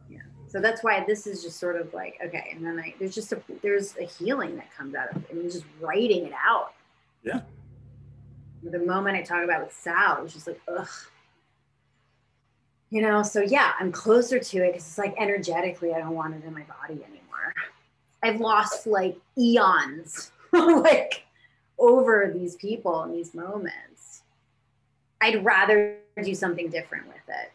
[0.09, 0.19] Yeah.
[0.47, 3.31] So that's why this is just sort of like, okay, and then I there's just
[3.31, 5.31] a there's a healing that comes out of it.
[5.31, 6.73] and just writing it out.
[7.23, 7.41] Yeah.
[8.63, 10.87] The moment I talk about with Sal, it was just like, ugh.
[12.89, 16.35] You know, so yeah, I'm closer to it because it's like energetically, I don't want
[16.35, 17.53] it in my body anymore.
[18.21, 20.31] I've lost like eons.
[20.53, 21.23] like
[21.79, 24.21] over these people and these moments,
[25.21, 27.51] I'd rather do something different with it.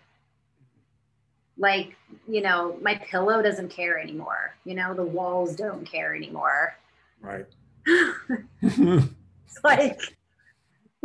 [1.59, 1.97] Like,
[2.29, 4.55] you know, my pillow doesn't care anymore.
[4.64, 6.77] You know, the walls don't care anymore.
[7.21, 7.47] Right.
[7.87, 10.01] it's like,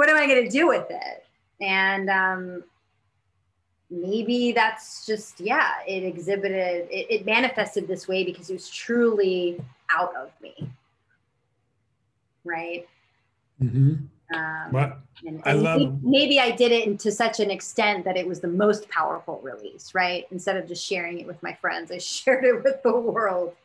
[0.02, 1.26] what am I going to do with it?
[1.62, 2.64] And um,
[3.92, 9.64] maybe that's just, yeah, it exhibited, it, it manifested this way because it was truly
[9.96, 10.72] out of me.
[12.44, 12.90] Right.
[13.62, 14.06] Mm-hmm.
[14.36, 18.18] Um, but and, I love maybe, maybe I did it to such an extent that
[18.18, 20.26] it was the most powerful release, right?
[20.32, 23.56] Instead of just sharing it with my friends, I shared it with the world.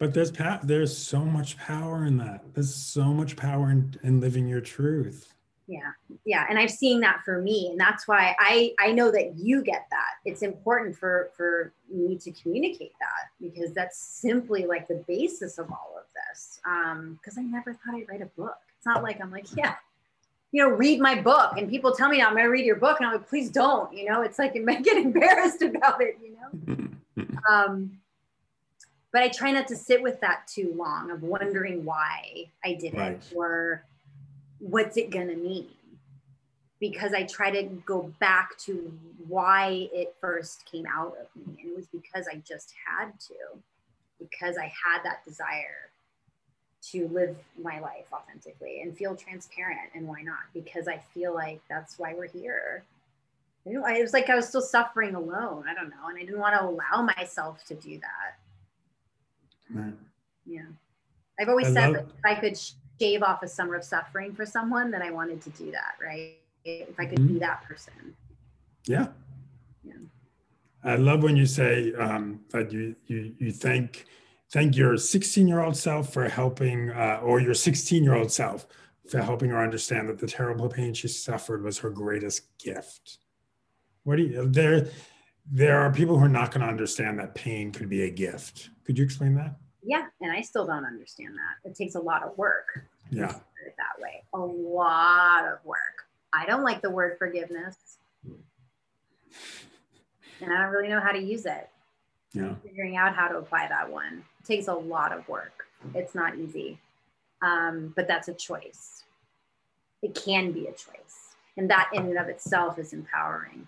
[0.00, 2.42] But there's pa- there's so much power in that.
[2.52, 5.31] There's so much power in, in living your truth.
[5.68, 5.92] Yeah,
[6.24, 9.62] yeah, and I've seen that for me, and that's why I I know that you
[9.62, 10.14] get that.
[10.24, 15.70] It's important for for me to communicate that because that's simply like the basis of
[15.70, 16.60] all of this.
[16.66, 19.76] Um, because I never thought I'd write a book it's not like I'm like, yeah,
[20.50, 21.56] you know, read my book.
[21.56, 22.98] And people tell me I'm going to read your book.
[22.98, 26.36] And I'm like, please don't, you know, it's like, I get embarrassed about it, you
[26.36, 27.26] know?
[27.48, 28.00] um,
[29.12, 32.94] but I try not to sit with that too long of wondering why I did
[32.94, 33.12] right.
[33.12, 33.84] it or
[34.62, 35.68] what's it going to mean.
[36.78, 38.92] Because I try to go back to
[39.28, 41.60] why it first came out of me.
[41.62, 43.34] And it was because I just had to,
[44.18, 45.90] because I had that desire
[46.90, 49.90] to live my life authentically and feel transparent.
[49.94, 50.40] And why not?
[50.52, 52.82] Because I feel like that's why we're here.
[53.64, 55.66] You know, it was like I was still suffering alone.
[55.68, 56.08] I don't know.
[56.08, 58.38] And I didn't want to allow myself to do that.
[59.72, 59.94] Right.
[60.46, 60.66] Yeah.
[61.38, 62.58] I've always I said love- that if I could
[63.00, 66.36] shave off a summer of suffering for someone, then I wanted to do that, right?
[66.64, 67.34] If I could mm-hmm.
[67.34, 68.14] be that person.
[68.86, 69.08] Yeah.
[69.84, 69.94] Yeah.
[70.84, 74.06] I love when you say um, that you you you think
[74.52, 78.66] thank your 16 year old self for helping, uh, or your 16 year old self
[79.08, 83.18] for helping her understand that the terrible pain she suffered was her greatest gift.
[84.04, 84.88] What do you, there,
[85.50, 88.70] there are people who are not going to understand that pain could be a gift.
[88.84, 89.56] Could you explain that?
[89.82, 91.68] Yeah, and I still don't understand that.
[91.68, 92.86] It takes a lot of work.
[93.10, 93.26] Yeah.
[93.26, 94.22] that way.
[94.32, 96.06] A lot of work.
[96.32, 97.76] I don't like the word forgiveness.
[100.40, 101.68] And I don't really know how to use it.
[102.32, 102.54] Yeah.
[102.62, 105.66] Figuring out how to apply that one takes a lot of work.
[105.94, 106.78] It's not easy,
[107.42, 109.04] um, but that's a choice.
[110.00, 113.66] It can be a choice, and that in and of itself is empowering.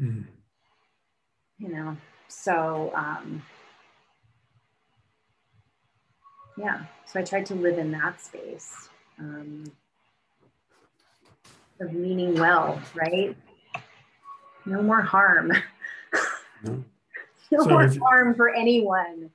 [0.00, 0.24] Mm.
[1.58, 1.96] You know,
[2.28, 3.42] so um,
[6.56, 6.84] yeah.
[7.06, 8.88] So I tried to live in that space
[9.18, 9.64] um,
[11.80, 13.36] of meaning well, right?
[14.64, 15.52] No more harm.
[16.64, 16.84] No
[17.50, 19.30] no so more harm for anyone.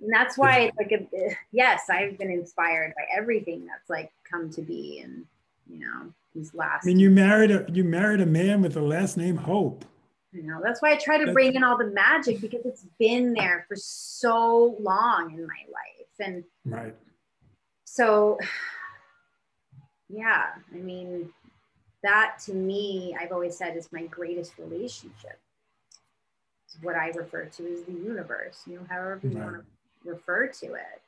[0.00, 4.48] And that's why it's like a yes, I've been inspired by everything that's like come
[4.50, 5.26] to be and
[5.68, 8.82] you know, these last I mean you married a you married a man with the
[8.82, 9.84] last name Hope.
[10.32, 12.86] You know, that's why I try to that's, bring in all the magic because it's
[12.98, 15.97] been there for so long in my life.
[16.20, 16.94] And right.
[17.84, 18.38] So
[20.08, 21.30] yeah, I mean,
[22.02, 25.38] that to me, I've always said is my greatest relationship
[26.82, 29.64] what I refer to as the universe, you know, however you want to
[30.08, 31.02] refer to it.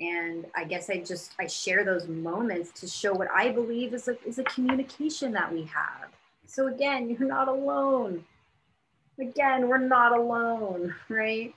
[0.00, 4.06] And I guess I just I share those moments to show what I believe is
[4.06, 6.10] a is a communication that we have.
[6.46, 8.24] so again, you're not alone.
[9.18, 11.52] Again, we're not alone, right?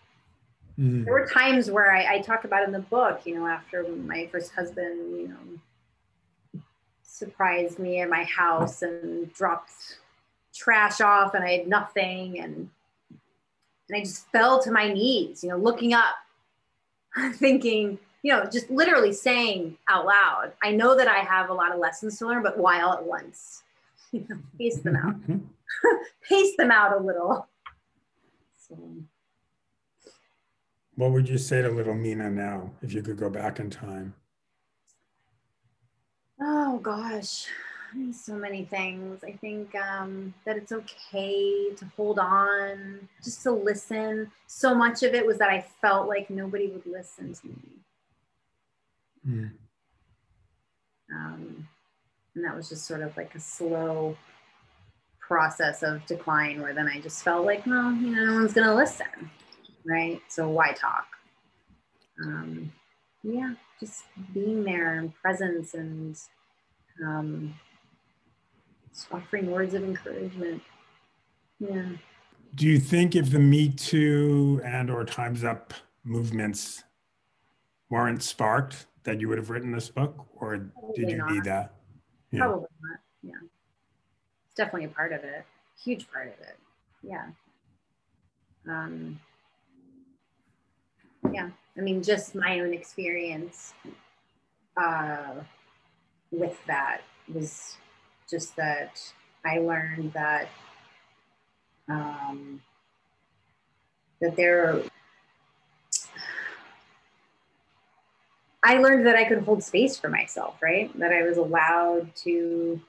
[0.80, 1.06] Mm.
[1.06, 4.28] There were times where I, I talk about in the book, you know, after my
[4.32, 6.62] first husband, you know,
[7.04, 10.00] surprised me at my house and dropped
[10.54, 12.70] trash off and I had nothing and
[13.90, 16.16] and I just fell to my knees, you know, looking up,
[17.34, 21.74] thinking, you know, just literally saying out loud, I know that I have a lot
[21.74, 23.64] of lessons to learn, but why all at once?
[24.12, 25.16] You know, pace them out.
[26.30, 27.48] pace them out a little.
[28.68, 28.78] So.
[30.96, 34.14] What would you say to little Mena now if you could go back in time?
[36.40, 37.48] Oh gosh,
[38.12, 39.24] so many things.
[39.24, 44.32] I think um, that it's okay to hold on, just to listen.
[44.48, 47.56] So much of it was that I felt like nobody would listen to me.
[49.28, 49.52] Mm.
[51.14, 51.68] Um,
[52.36, 54.18] and that was just sort of like a slow
[55.20, 58.68] process of decline where then I just felt like, well, you know, no one's going
[58.68, 59.06] to listen.
[59.86, 60.22] Right.
[60.28, 61.08] So why talk?
[62.24, 62.72] Um,
[63.24, 64.04] yeah, just
[64.34, 66.18] being there and presence and
[67.04, 67.56] um,
[69.12, 70.62] offering words of encouragement.
[71.60, 71.90] Yeah.
[72.56, 75.74] Do you think if the Me Too and or Time's Up
[76.04, 76.84] movements
[77.90, 81.32] weren't sparked, that you would have written this book, or Probably did you not.
[81.32, 81.74] need that?
[82.32, 82.40] Yeah.
[82.42, 83.00] Probably not.
[83.24, 83.48] Yeah,
[84.46, 85.46] it's definitely a part of it.
[85.84, 86.58] Huge part of it.
[87.04, 87.28] Yeah.
[88.68, 89.20] Um,
[91.34, 91.50] yeah.
[91.78, 93.74] I mean, just my own experience
[94.78, 95.34] uh,
[96.32, 97.02] with that
[97.34, 97.78] was
[98.30, 99.02] just that
[99.46, 100.48] I learned that
[101.90, 102.62] um,
[104.22, 104.82] that there
[108.64, 110.98] I learned that I could hold space for myself, right?
[111.00, 112.80] That I was allowed to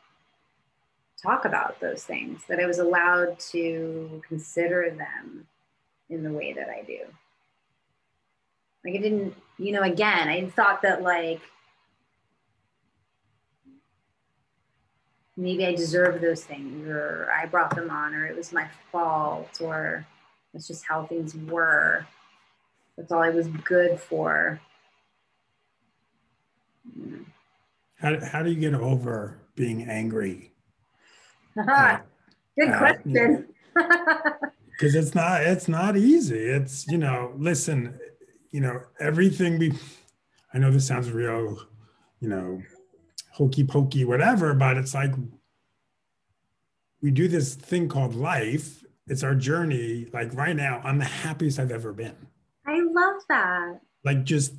[1.22, 5.46] talk about those things, that I was allowed to consider them
[6.10, 7.00] in the way that I do.
[8.84, 11.40] Like I didn't, you know, again, I thought that like
[15.36, 19.60] maybe I deserve those things or I brought them on or it was my fault
[19.60, 20.06] or
[20.52, 22.06] that's just how things were.
[22.96, 24.60] That's all I was good for.
[27.96, 30.52] How, how do you get over being angry?
[31.56, 31.98] Uh,
[32.58, 33.48] good uh, question.
[34.72, 36.38] Because it's not it's not easy.
[36.38, 38.00] It's you know, listen,
[38.52, 39.72] you know, everything we
[40.54, 41.58] I know this sounds real,
[42.20, 42.62] you know,
[43.32, 45.12] hokey pokey, whatever, but it's like
[47.00, 48.84] we do this thing called life.
[49.08, 50.06] It's our journey.
[50.12, 52.14] Like right now, I'm the happiest I've ever been.
[52.66, 53.80] I love that.
[54.04, 54.54] Like just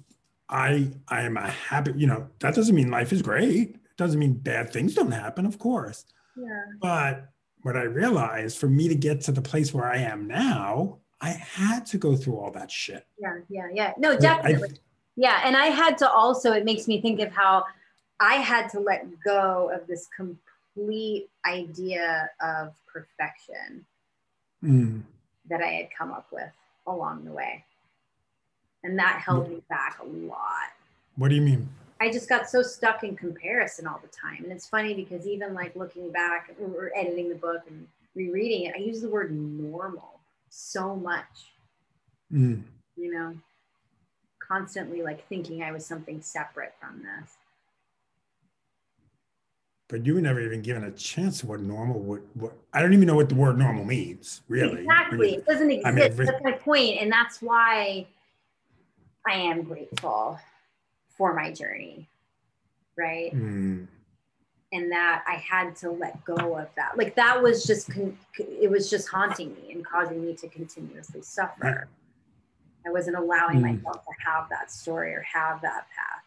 [0.49, 3.75] I I am a happy, you know, that doesn't mean life is great.
[3.75, 6.05] It doesn't mean bad things don't happen, of course.
[6.35, 6.63] Yeah.
[6.81, 7.29] But
[7.61, 11.29] what I realized for me to get to the place where I am now, I
[11.29, 13.07] had to go through all that shit.
[13.17, 13.93] Yeah, yeah, yeah.
[13.97, 14.71] No, definitely.
[14.71, 14.79] I,
[15.15, 15.41] yeah.
[15.45, 17.63] And I had to also, it makes me think of how
[18.19, 23.85] I had to let go of this complete idea of perfection
[24.61, 25.01] mm.
[25.49, 26.51] that I had come up with
[26.87, 27.63] along the way.
[28.83, 30.73] And that held me back a lot.
[31.15, 31.69] What do you mean?
[32.01, 34.43] I just got so stuck in comparison all the time.
[34.43, 38.75] And it's funny because even like looking back or editing the book and rereading it,
[38.75, 40.12] I use the word normal
[40.53, 41.51] so much.
[42.31, 42.63] Mm.
[42.95, 43.35] You know,
[44.39, 47.37] constantly like thinking I was something separate from this
[49.93, 52.93] but you were never even given a chance of what normal would what I don't
[52.93, 54.81] even know what the word normal means, really.
[54.81, 55.35] Exactly.
[55.35, 55.87] it doesn't exist.
[55.87, 56.97] I mean, that's my point.
[56.99, 58.07] And that's why
[59.27, 60.39] I am grateful
[61.09, 62.07] for my journey.
[62.97, 63.35] Right.
[63.35, 63.85] Mm.
[64.73, 66.97] And that I had to let go of that.
[66.97, 71.21] Like that was just, con- it was just haunting me and causing me to continuously
[71.21, 71.87] suffer.
[72.85, 73.75] I wasn't allowing mm.
[73.75, 76.23] myself to have that story or have that path.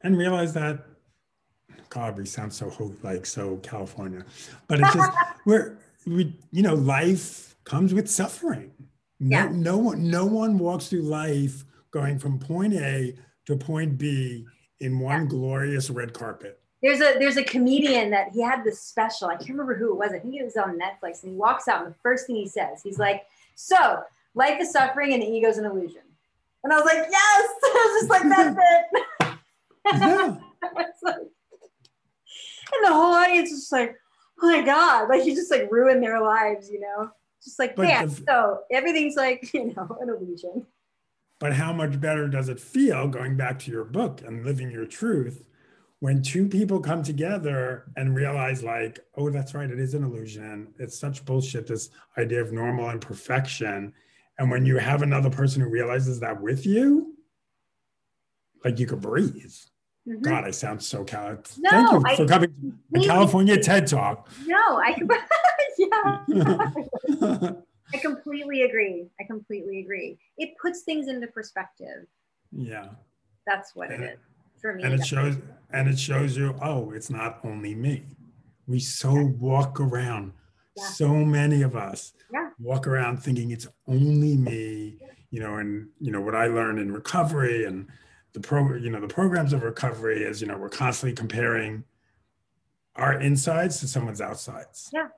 [0.00, 0.84] And realize that
[1.94, 4.24] God, we sound so like so California,
[4.66, 5.10] but it's just
[5.46, 8.72] we're we you know life comes with suffering.
[9.20, 9.48] No, yeah.
[9.52, 13.14] no one no one walks through life going from point A
[13.46, 14.44] to point B
[14.80, 15.28] in one yeah.
[15.28, 16.60] glorious red carpet.
[16.84, 19.28] There's a there's a comedian that he had this special.
[19.28, 20.12] I can't remember who it was.
[20.12, 21.22] I think it was on Netflix.
[21.22, 23.22] And he walks out, and the first thing he says, he's like,
[23.54, 24.02] "So
[24.34, 26.02] life is suffering, and the ego is an illusion."
[26.62, 28.58] And I was like, "Yes!" I was just like, "That's
[29.20, 29.38] it."
[29.92, 30.36] Yeah.
[31.02, 31.16] like,
[32.72, 33.96] and the whole audience is just like,
[34.42, 37.10] oh my God, like you just like ruined their lives, you know?
[37.42, 40.66] Just like, yeah, so everything's like, you know, an illusion.
[41.38, 44.86] But how much better does it feel going back to your book and living your
[44.86, 45.44] truth
[46.04, 50.68] when two people come together and realize like oh that's right it is an illusion.
[50.78, 51.88] It's such bullshit this
[52.18, 53.90] idea of normal and perfection.
[54.38, 57.16] And when you have another person who realizes that with you
[58.66, 59.54] like you could breathe.
[60.06, 60.20] Mm-hmm.
[60.20, 63.86] god i sound so cal no, thank you I, for coming to the california ted
[63.86, 64.28] talk.
[64.46, 64.94] No i
[65.78, 67.50] yeah.
[67.94, 69.06] I completely agree.
[69.18, 70.18] I completely agree.
[70.36, 72.06] It puts things into perspective.
[72.50, 72.88] Yeah.
[73.46, 74.33] That's what and, it is
[74.64, 74.82] for me.
[74.82, 75.36] And it shows
[75.70, 78.04] and it shows you, oh, it's not only me.
[78.66, 79.28] We so yeah.
[79.38, 80.32] walk around,
[80.74, 80.86] yeah.
[80.86, 82.48] so many of us yeah.
[82.58, 84.96] walk around thinking it's only me,
[85.30, 87.88] you know, and you know what I learned in recovery and
[88.32, 91.84] the pro, you know, the programs of recovery is, you know, we're constantly comparing
[92.96, 94.88] our insides to someone's outsides.
[94.94, 95.08] Yeah.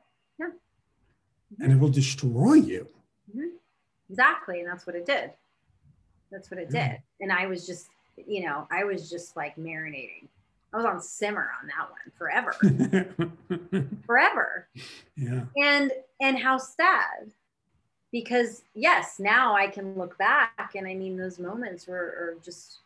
[0.41, 0.47] Yeah.
[0.47, 1.63] Mm-hmm.
[1.63, 2.89] And it will destroy you.
[3.31, 3.57] Mm-hmm.
[4.11, 4.59] Exactly.
[4.59, 5.31] And that's what it did.
[6.33, 6.99] That's what it did.
[7.21, 7.87] And I was just
[8.27, 10.29] you know, I was just like marinating.
[10.73, 13.89] I was on simmer on that one forever.
[14.07, 14.69] forever.
[15.17, 15.45] Yeah.
[15.57, 17.31] And and how sad.
[18.13, 22.79] Because yes, now I can look back and I mean those moments were are just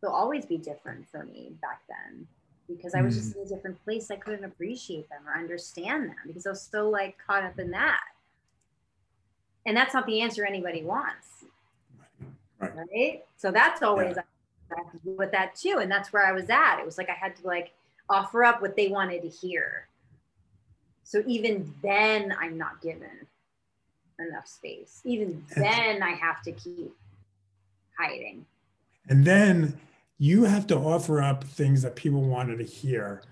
[0.00, 2.26] they'll always be different for me back then
[2.68, 3.18] because I was mm.
[3.18, 4.10] just in a different place.
[4.10, 7.70] I couldn't appreciate them or understand them because I was so like caught up in
[7.72, 8.00] that.
[9.66, 11.44] And that's not the answer anybody wants.
[12.58, 12.72] Right.
[12.74, 13.24] right?
[13.36, 14.22] So that's always yeah
[15.04, 15.78] with that too.
[15.80, 16.78] And that's where I was at.
[16.78, 17.72] It was like I had to like
[18.08, 19.88] offer up what they wanted to hear.
[21.04, 23.26] So even then, I'm not given
[24.18, 25.00] enough space.
[25.04, 26.92] Even then, I have to keep
[27.98, 28.44] hiding.
[29.08, 29.80] And then
[30.18, 33.22] you have to offer up things that people wanted to hear.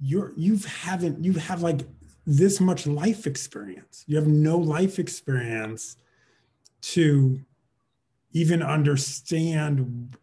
[0.00, 1.80] You're you've haven't you have like
[2.26, 4.04] this much life experience.
[4.06, 5.96] You have no life experience
[6.82, 7.40] to
[8.32, 10.16] even understand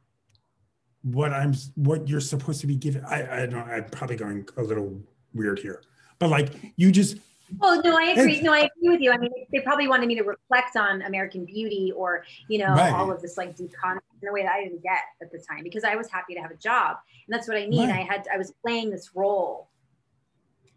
[1.01, 3.03] what I'm what you're supposed to be given.
[3.05, 5.01] I I don't I'm probably going a little
[5.33, 5.81] weird here.
[6.19, 7.17] But like you just
[7.61, 8.41] Oh no, I agree.
[8.41, 9.11] No, I agree with you.
[9.11, 12.93] I mean, they probably wanted me to reflect on American Beauty or you know right.
[12.93, 15.37] all of this like deep content in a way that I didn't get at the
[15.37, 17.89] time because I was happy to have a job, and that's what I mean.
[17.89, 17.99] Right.
[17.99, 19.69] I had I was playing this role.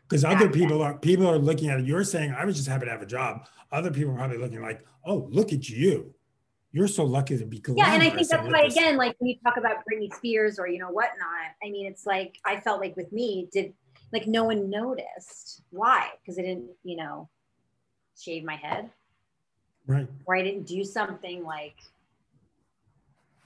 [0.09, 0.89] Because other people then.
[0.89, 1.87] are people are looking at it.
[1.87, 3.47] You're saying I was just happy to have a job.
[3.72, 6.14] Other people are probably looking like, oh, look at you
[6.73, 9.37] you're so lucky to be yeah and i think that's why again like when you
[9.45, 12.97] talk about britney spears or you know whatnot i mean it's like i felt like
[12.97, 13.73] with me did
[14.12, 15.62] like no one noticed.
[15.71, 16.09] Why?
[16.21, 17.29] Because i didn't you know
[18.18, 18.91] shave my head.
[19.87, 20.09] Right.
[20.27, 21.77] Or i didn't do something like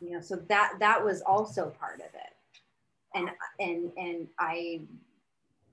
[0.01, 3.15] you know so that that was also part of it.
[3.15, 4.83] And and and i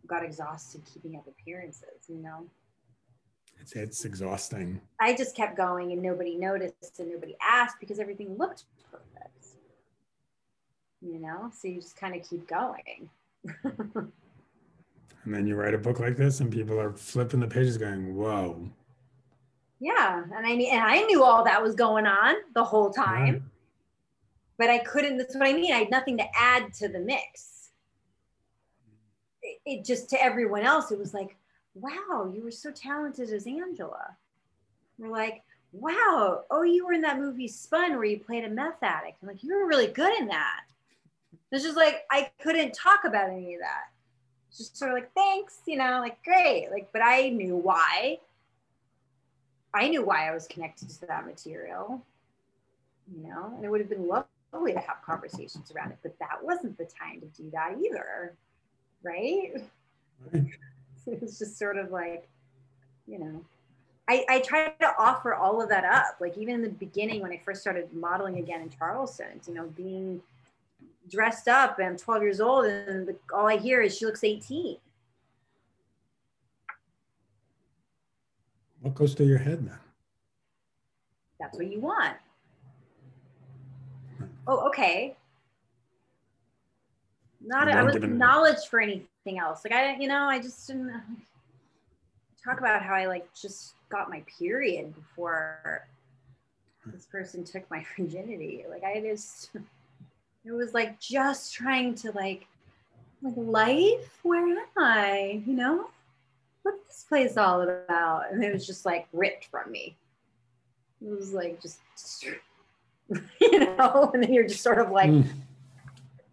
[0.08, 2.46] got exhausted keeping up appearances you know
[3.62, 4.82] it's, it's exhausting.
[5.00, 9.48] I just kept going and nobody noticed and nobody asked because everything looked perfect.
[11.02, 13.10] You know, so you just kind of keep going.
[13.64, 14.12] and
[15.26, 18.70] then you write a book like this and people are flipping the pages going, whoa.
[19.80, 20.24] Yeah.
[20.36, 23.34] And I mean, and I knew all that was going on the whole time.
[23.34, 23.42] Right.
[24.58, 25.74] But I couldn't, that's what I mean.
[25.74, 27.70] I had nothing to add to the mix.
[29.42, 31.36] It, it just to everyone else, it was like,
[31.76, 34.16] wow, you were so talented as Angela.
[34.98, 38.82] We're like, wow, oh, you were in that movie Spun where you played a meth
[38.82, 39.18] addict.
[39.22, 40.62] I'm like, you were really good in that.
[41.52, 43.90] It's just like, I couldn't talk about any of that.
[44.50, 46.70] It's just sort of like, thanks, you know, like, great.
[46.72, 48.20] Like, but I knew why.
[49.74, 52.04] I knew why I was connected to that material,
[53.14, 56.44] you know, and it would have been lovely to have conversations around it, but that
[56.44, 58.36] wasn't the time to do that either.
[59.04, 59.54] Right.
[60.32, 60.46] right.
[61.08, 62.28] it was just sort of like,
[63.08, 63.44] you know,
[64.08, 66.18] I, I tried to offer all of that up.
[66.20, 69.68] Like even in the beginning when I first started modeling again in Charleston, you know,
[69.76, 70.22] being
[71.10, 74.24] dressed up and I'm 12 years old and the, all I hear is she looks
[74.24, 74.78] 18.
[78.82, 79.78] What goes through your head then?
[81.40, 82.18] That's what you want.
[84.48, 85.16] Oh, okay.
[87.44, 89.64] Not a, I was knowledge for anything anything else.
[89.64, 91.02] Like I, you know, I just didn't
[92.44, 95.88] talk about how I like just got my period before
[96.86, 98.66] this person took my virginity.
[98.70, 99.52] Like I just,
[100.46, 102.48] it was like just trying to like,
[103.22, 104.20] like life.
[104.24, 105.44] Where am I?
[105.46, 105.90] You know,
[106.64, 108.32] what's this place all about?
[108.32, 109.96] And it was just like ripped from me.
[111.04, 111.80] It was like just,
[113.42, 115.28] you know, and then you're just sort of like mm.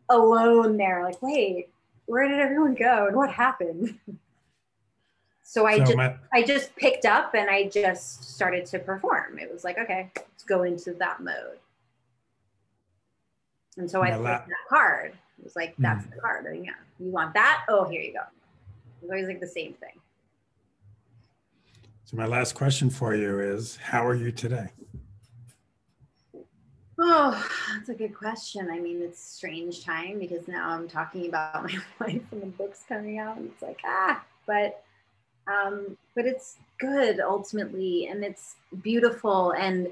[0.09, 1.03] alone there.
[1.05, 1.69] Like, wait,
[2.09, 3.99] where did everyone go and what happened?
[5.43, 9.39] so I so just my- I just picked up and I just started to perform.
[9.39, 11.59] It was like, okay, let's go into that mode.
[13.77, 15.13] And so I put that card.
[15.39, 16.15] It was like, that's mm.
[16.15, 16.47] the card.
[16.47, 17.65] And yeah, you want that?
[17.69, 18.21] Oh, here you go.
[19.03, 20.01] It's always like the same thing.
[22.05, 24.71] So my last question for you is, how are you today?
[27.01, 28.69] Oh, that's a good question.
[28.71, 32.85] I mean, it's strange time because now I'm talking about my life and the book's
[32.89, 34.83] coming out, and it's like ah, but
[35.47, 39.89] um, but it's good ultimately, and it's beautiful, and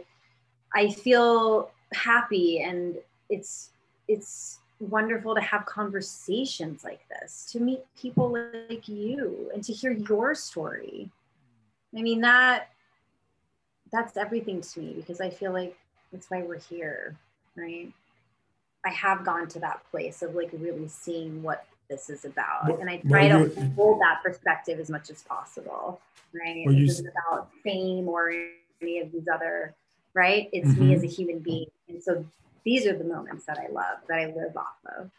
[0.75, 2.97] I feel happy, and
[3.31, 3.71] it's
[4.09, 8.37] it's wonderful to have conversations like this, to meet people
[8.69, 11.09] like you, and to hear your story.
[11.97, 12.71] I mean that
[13.93, 15.77] that's everything to me because I feel like
[16.17, 17.15] that's why we're here,
[17.57, 17.93] right?
[18.85, 22.69] I have gone to that place of like really seeing what this is about.
[22.69, 26.01] Well, and I try well, to hold that perspective as much as possible,
[26.33, 26.65] right?
[26.65, 28.33] Well, it isn't about fame or
[28.81, 29.75] any of these other,
[30.15, 30.49] right?
[30.53, 30.89] It's mm-hmm.
[30.89, 31.67] me as a human being.
[31.89, 32.25] And so
[32.65, 35.11] these are the moments that I love, that I live off of.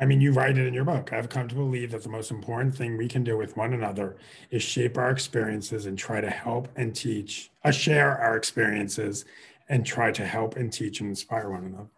[0.00, 1.12] I mean, you write it in your book.
[1.12, 4.16] I've come to believe that the most important thing we can do with one another
[4.50, 9.24] is shape our experiences and try to help and teach, uh, share our experiences
[9.68, 11.88] and try to help and teach and inspire one another.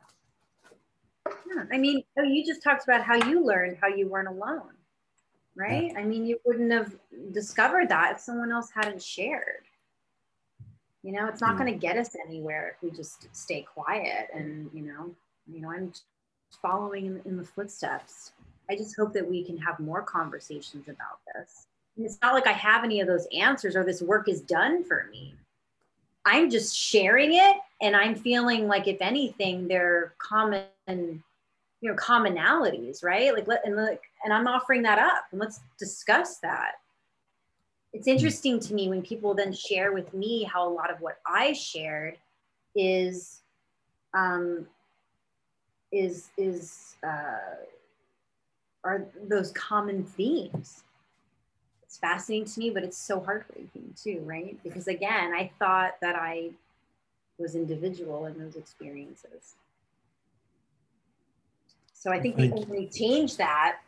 [1.55, 4.75] Yeah, I mean, oh, you just talked about how you learned how you weren't alone,
[5.57, 5.91] right?
[5.93, 6.01] Yeah.
[6.01, 6.95] I mean, you wouldn't have
[7.33, 9.65] discovered that if someone else hadn't shared.
[11.03, 11.59] You know, it's not yeah.
[11.59, 15.15] going to get us anywhere if we just stay quiet and, you know,
[15.47, 15.93] you know, I'm
[16.61, 18.33] following in, in the footsteps.
[18.69, 21.67] I just hope that we can have more conversations about this.
[21.97, 24.85] And it's not like I have any of those answers or this work is done
[24.85, 25.35] for me.
[26.27, 31.23] I'm just sharing it and I'm feeling like if anything, they're common, you
[31.83, 33.33] know, commonalities, right?
[33.33, 36.73] Like let and like and I'm offering that up and let's discuss that.
[37.93, 41.19] It's interesting to me when people then share with me how a lot of what
[41.25, 42.19] I shared
[42.75, 43.43] is
[44.13, 44.67] um
[45.93, 47.55] is is uh
[48.83, 50.83] are those common themes
[51.97, 54.59] it's fascinating to me, but it's so heartbreaking too, right?
[54.63, 56.51] Because again, I thought that I
[57.39, 59.55] was individual in those experiences.
[61.95, 63.79] So I think we only change that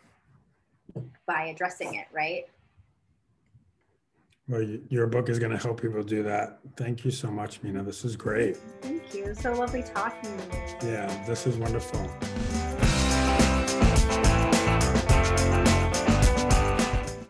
[1.27, 2.47] by addressing it, right?
[4.49, 6.61] Well, your book is going to help people do that.
[6.77, 7.83] Thank you so much, Mena.
[7.83, 8.57] This is great.
[8.81, 9.35] Thank you.
[9.35, 10.93] So lovely talking to you.
[10.93, 12.11] Yeah, this is wonderful.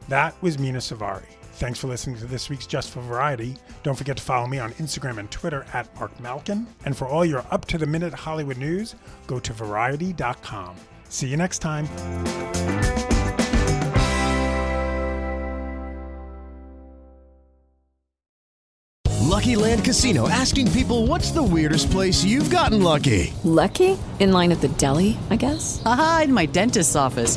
[0.09, 1.26] That was Mena Suvari.
[1.54, 3.56] Thanks for listening to this week's Just for Variety.
[3.82, 6.66] Don't forget to follow me on Instagram and Twitter at Marc Malkin.
[6.84, 8.94] And for all your up to the minute Hollywood news,
[9.26, 10.76] go to variety.com.
[11.09, 11.88] See you next time.
[19.20, 23.32] Lucky Land Casino asking people what's the weirdest place you've gotten lucky?
[23.44, 23.98] Lucky?
[24.20, 25.82] In line at the deli, I guess?
[25.84, 27.36] Aha, in my dentist's office.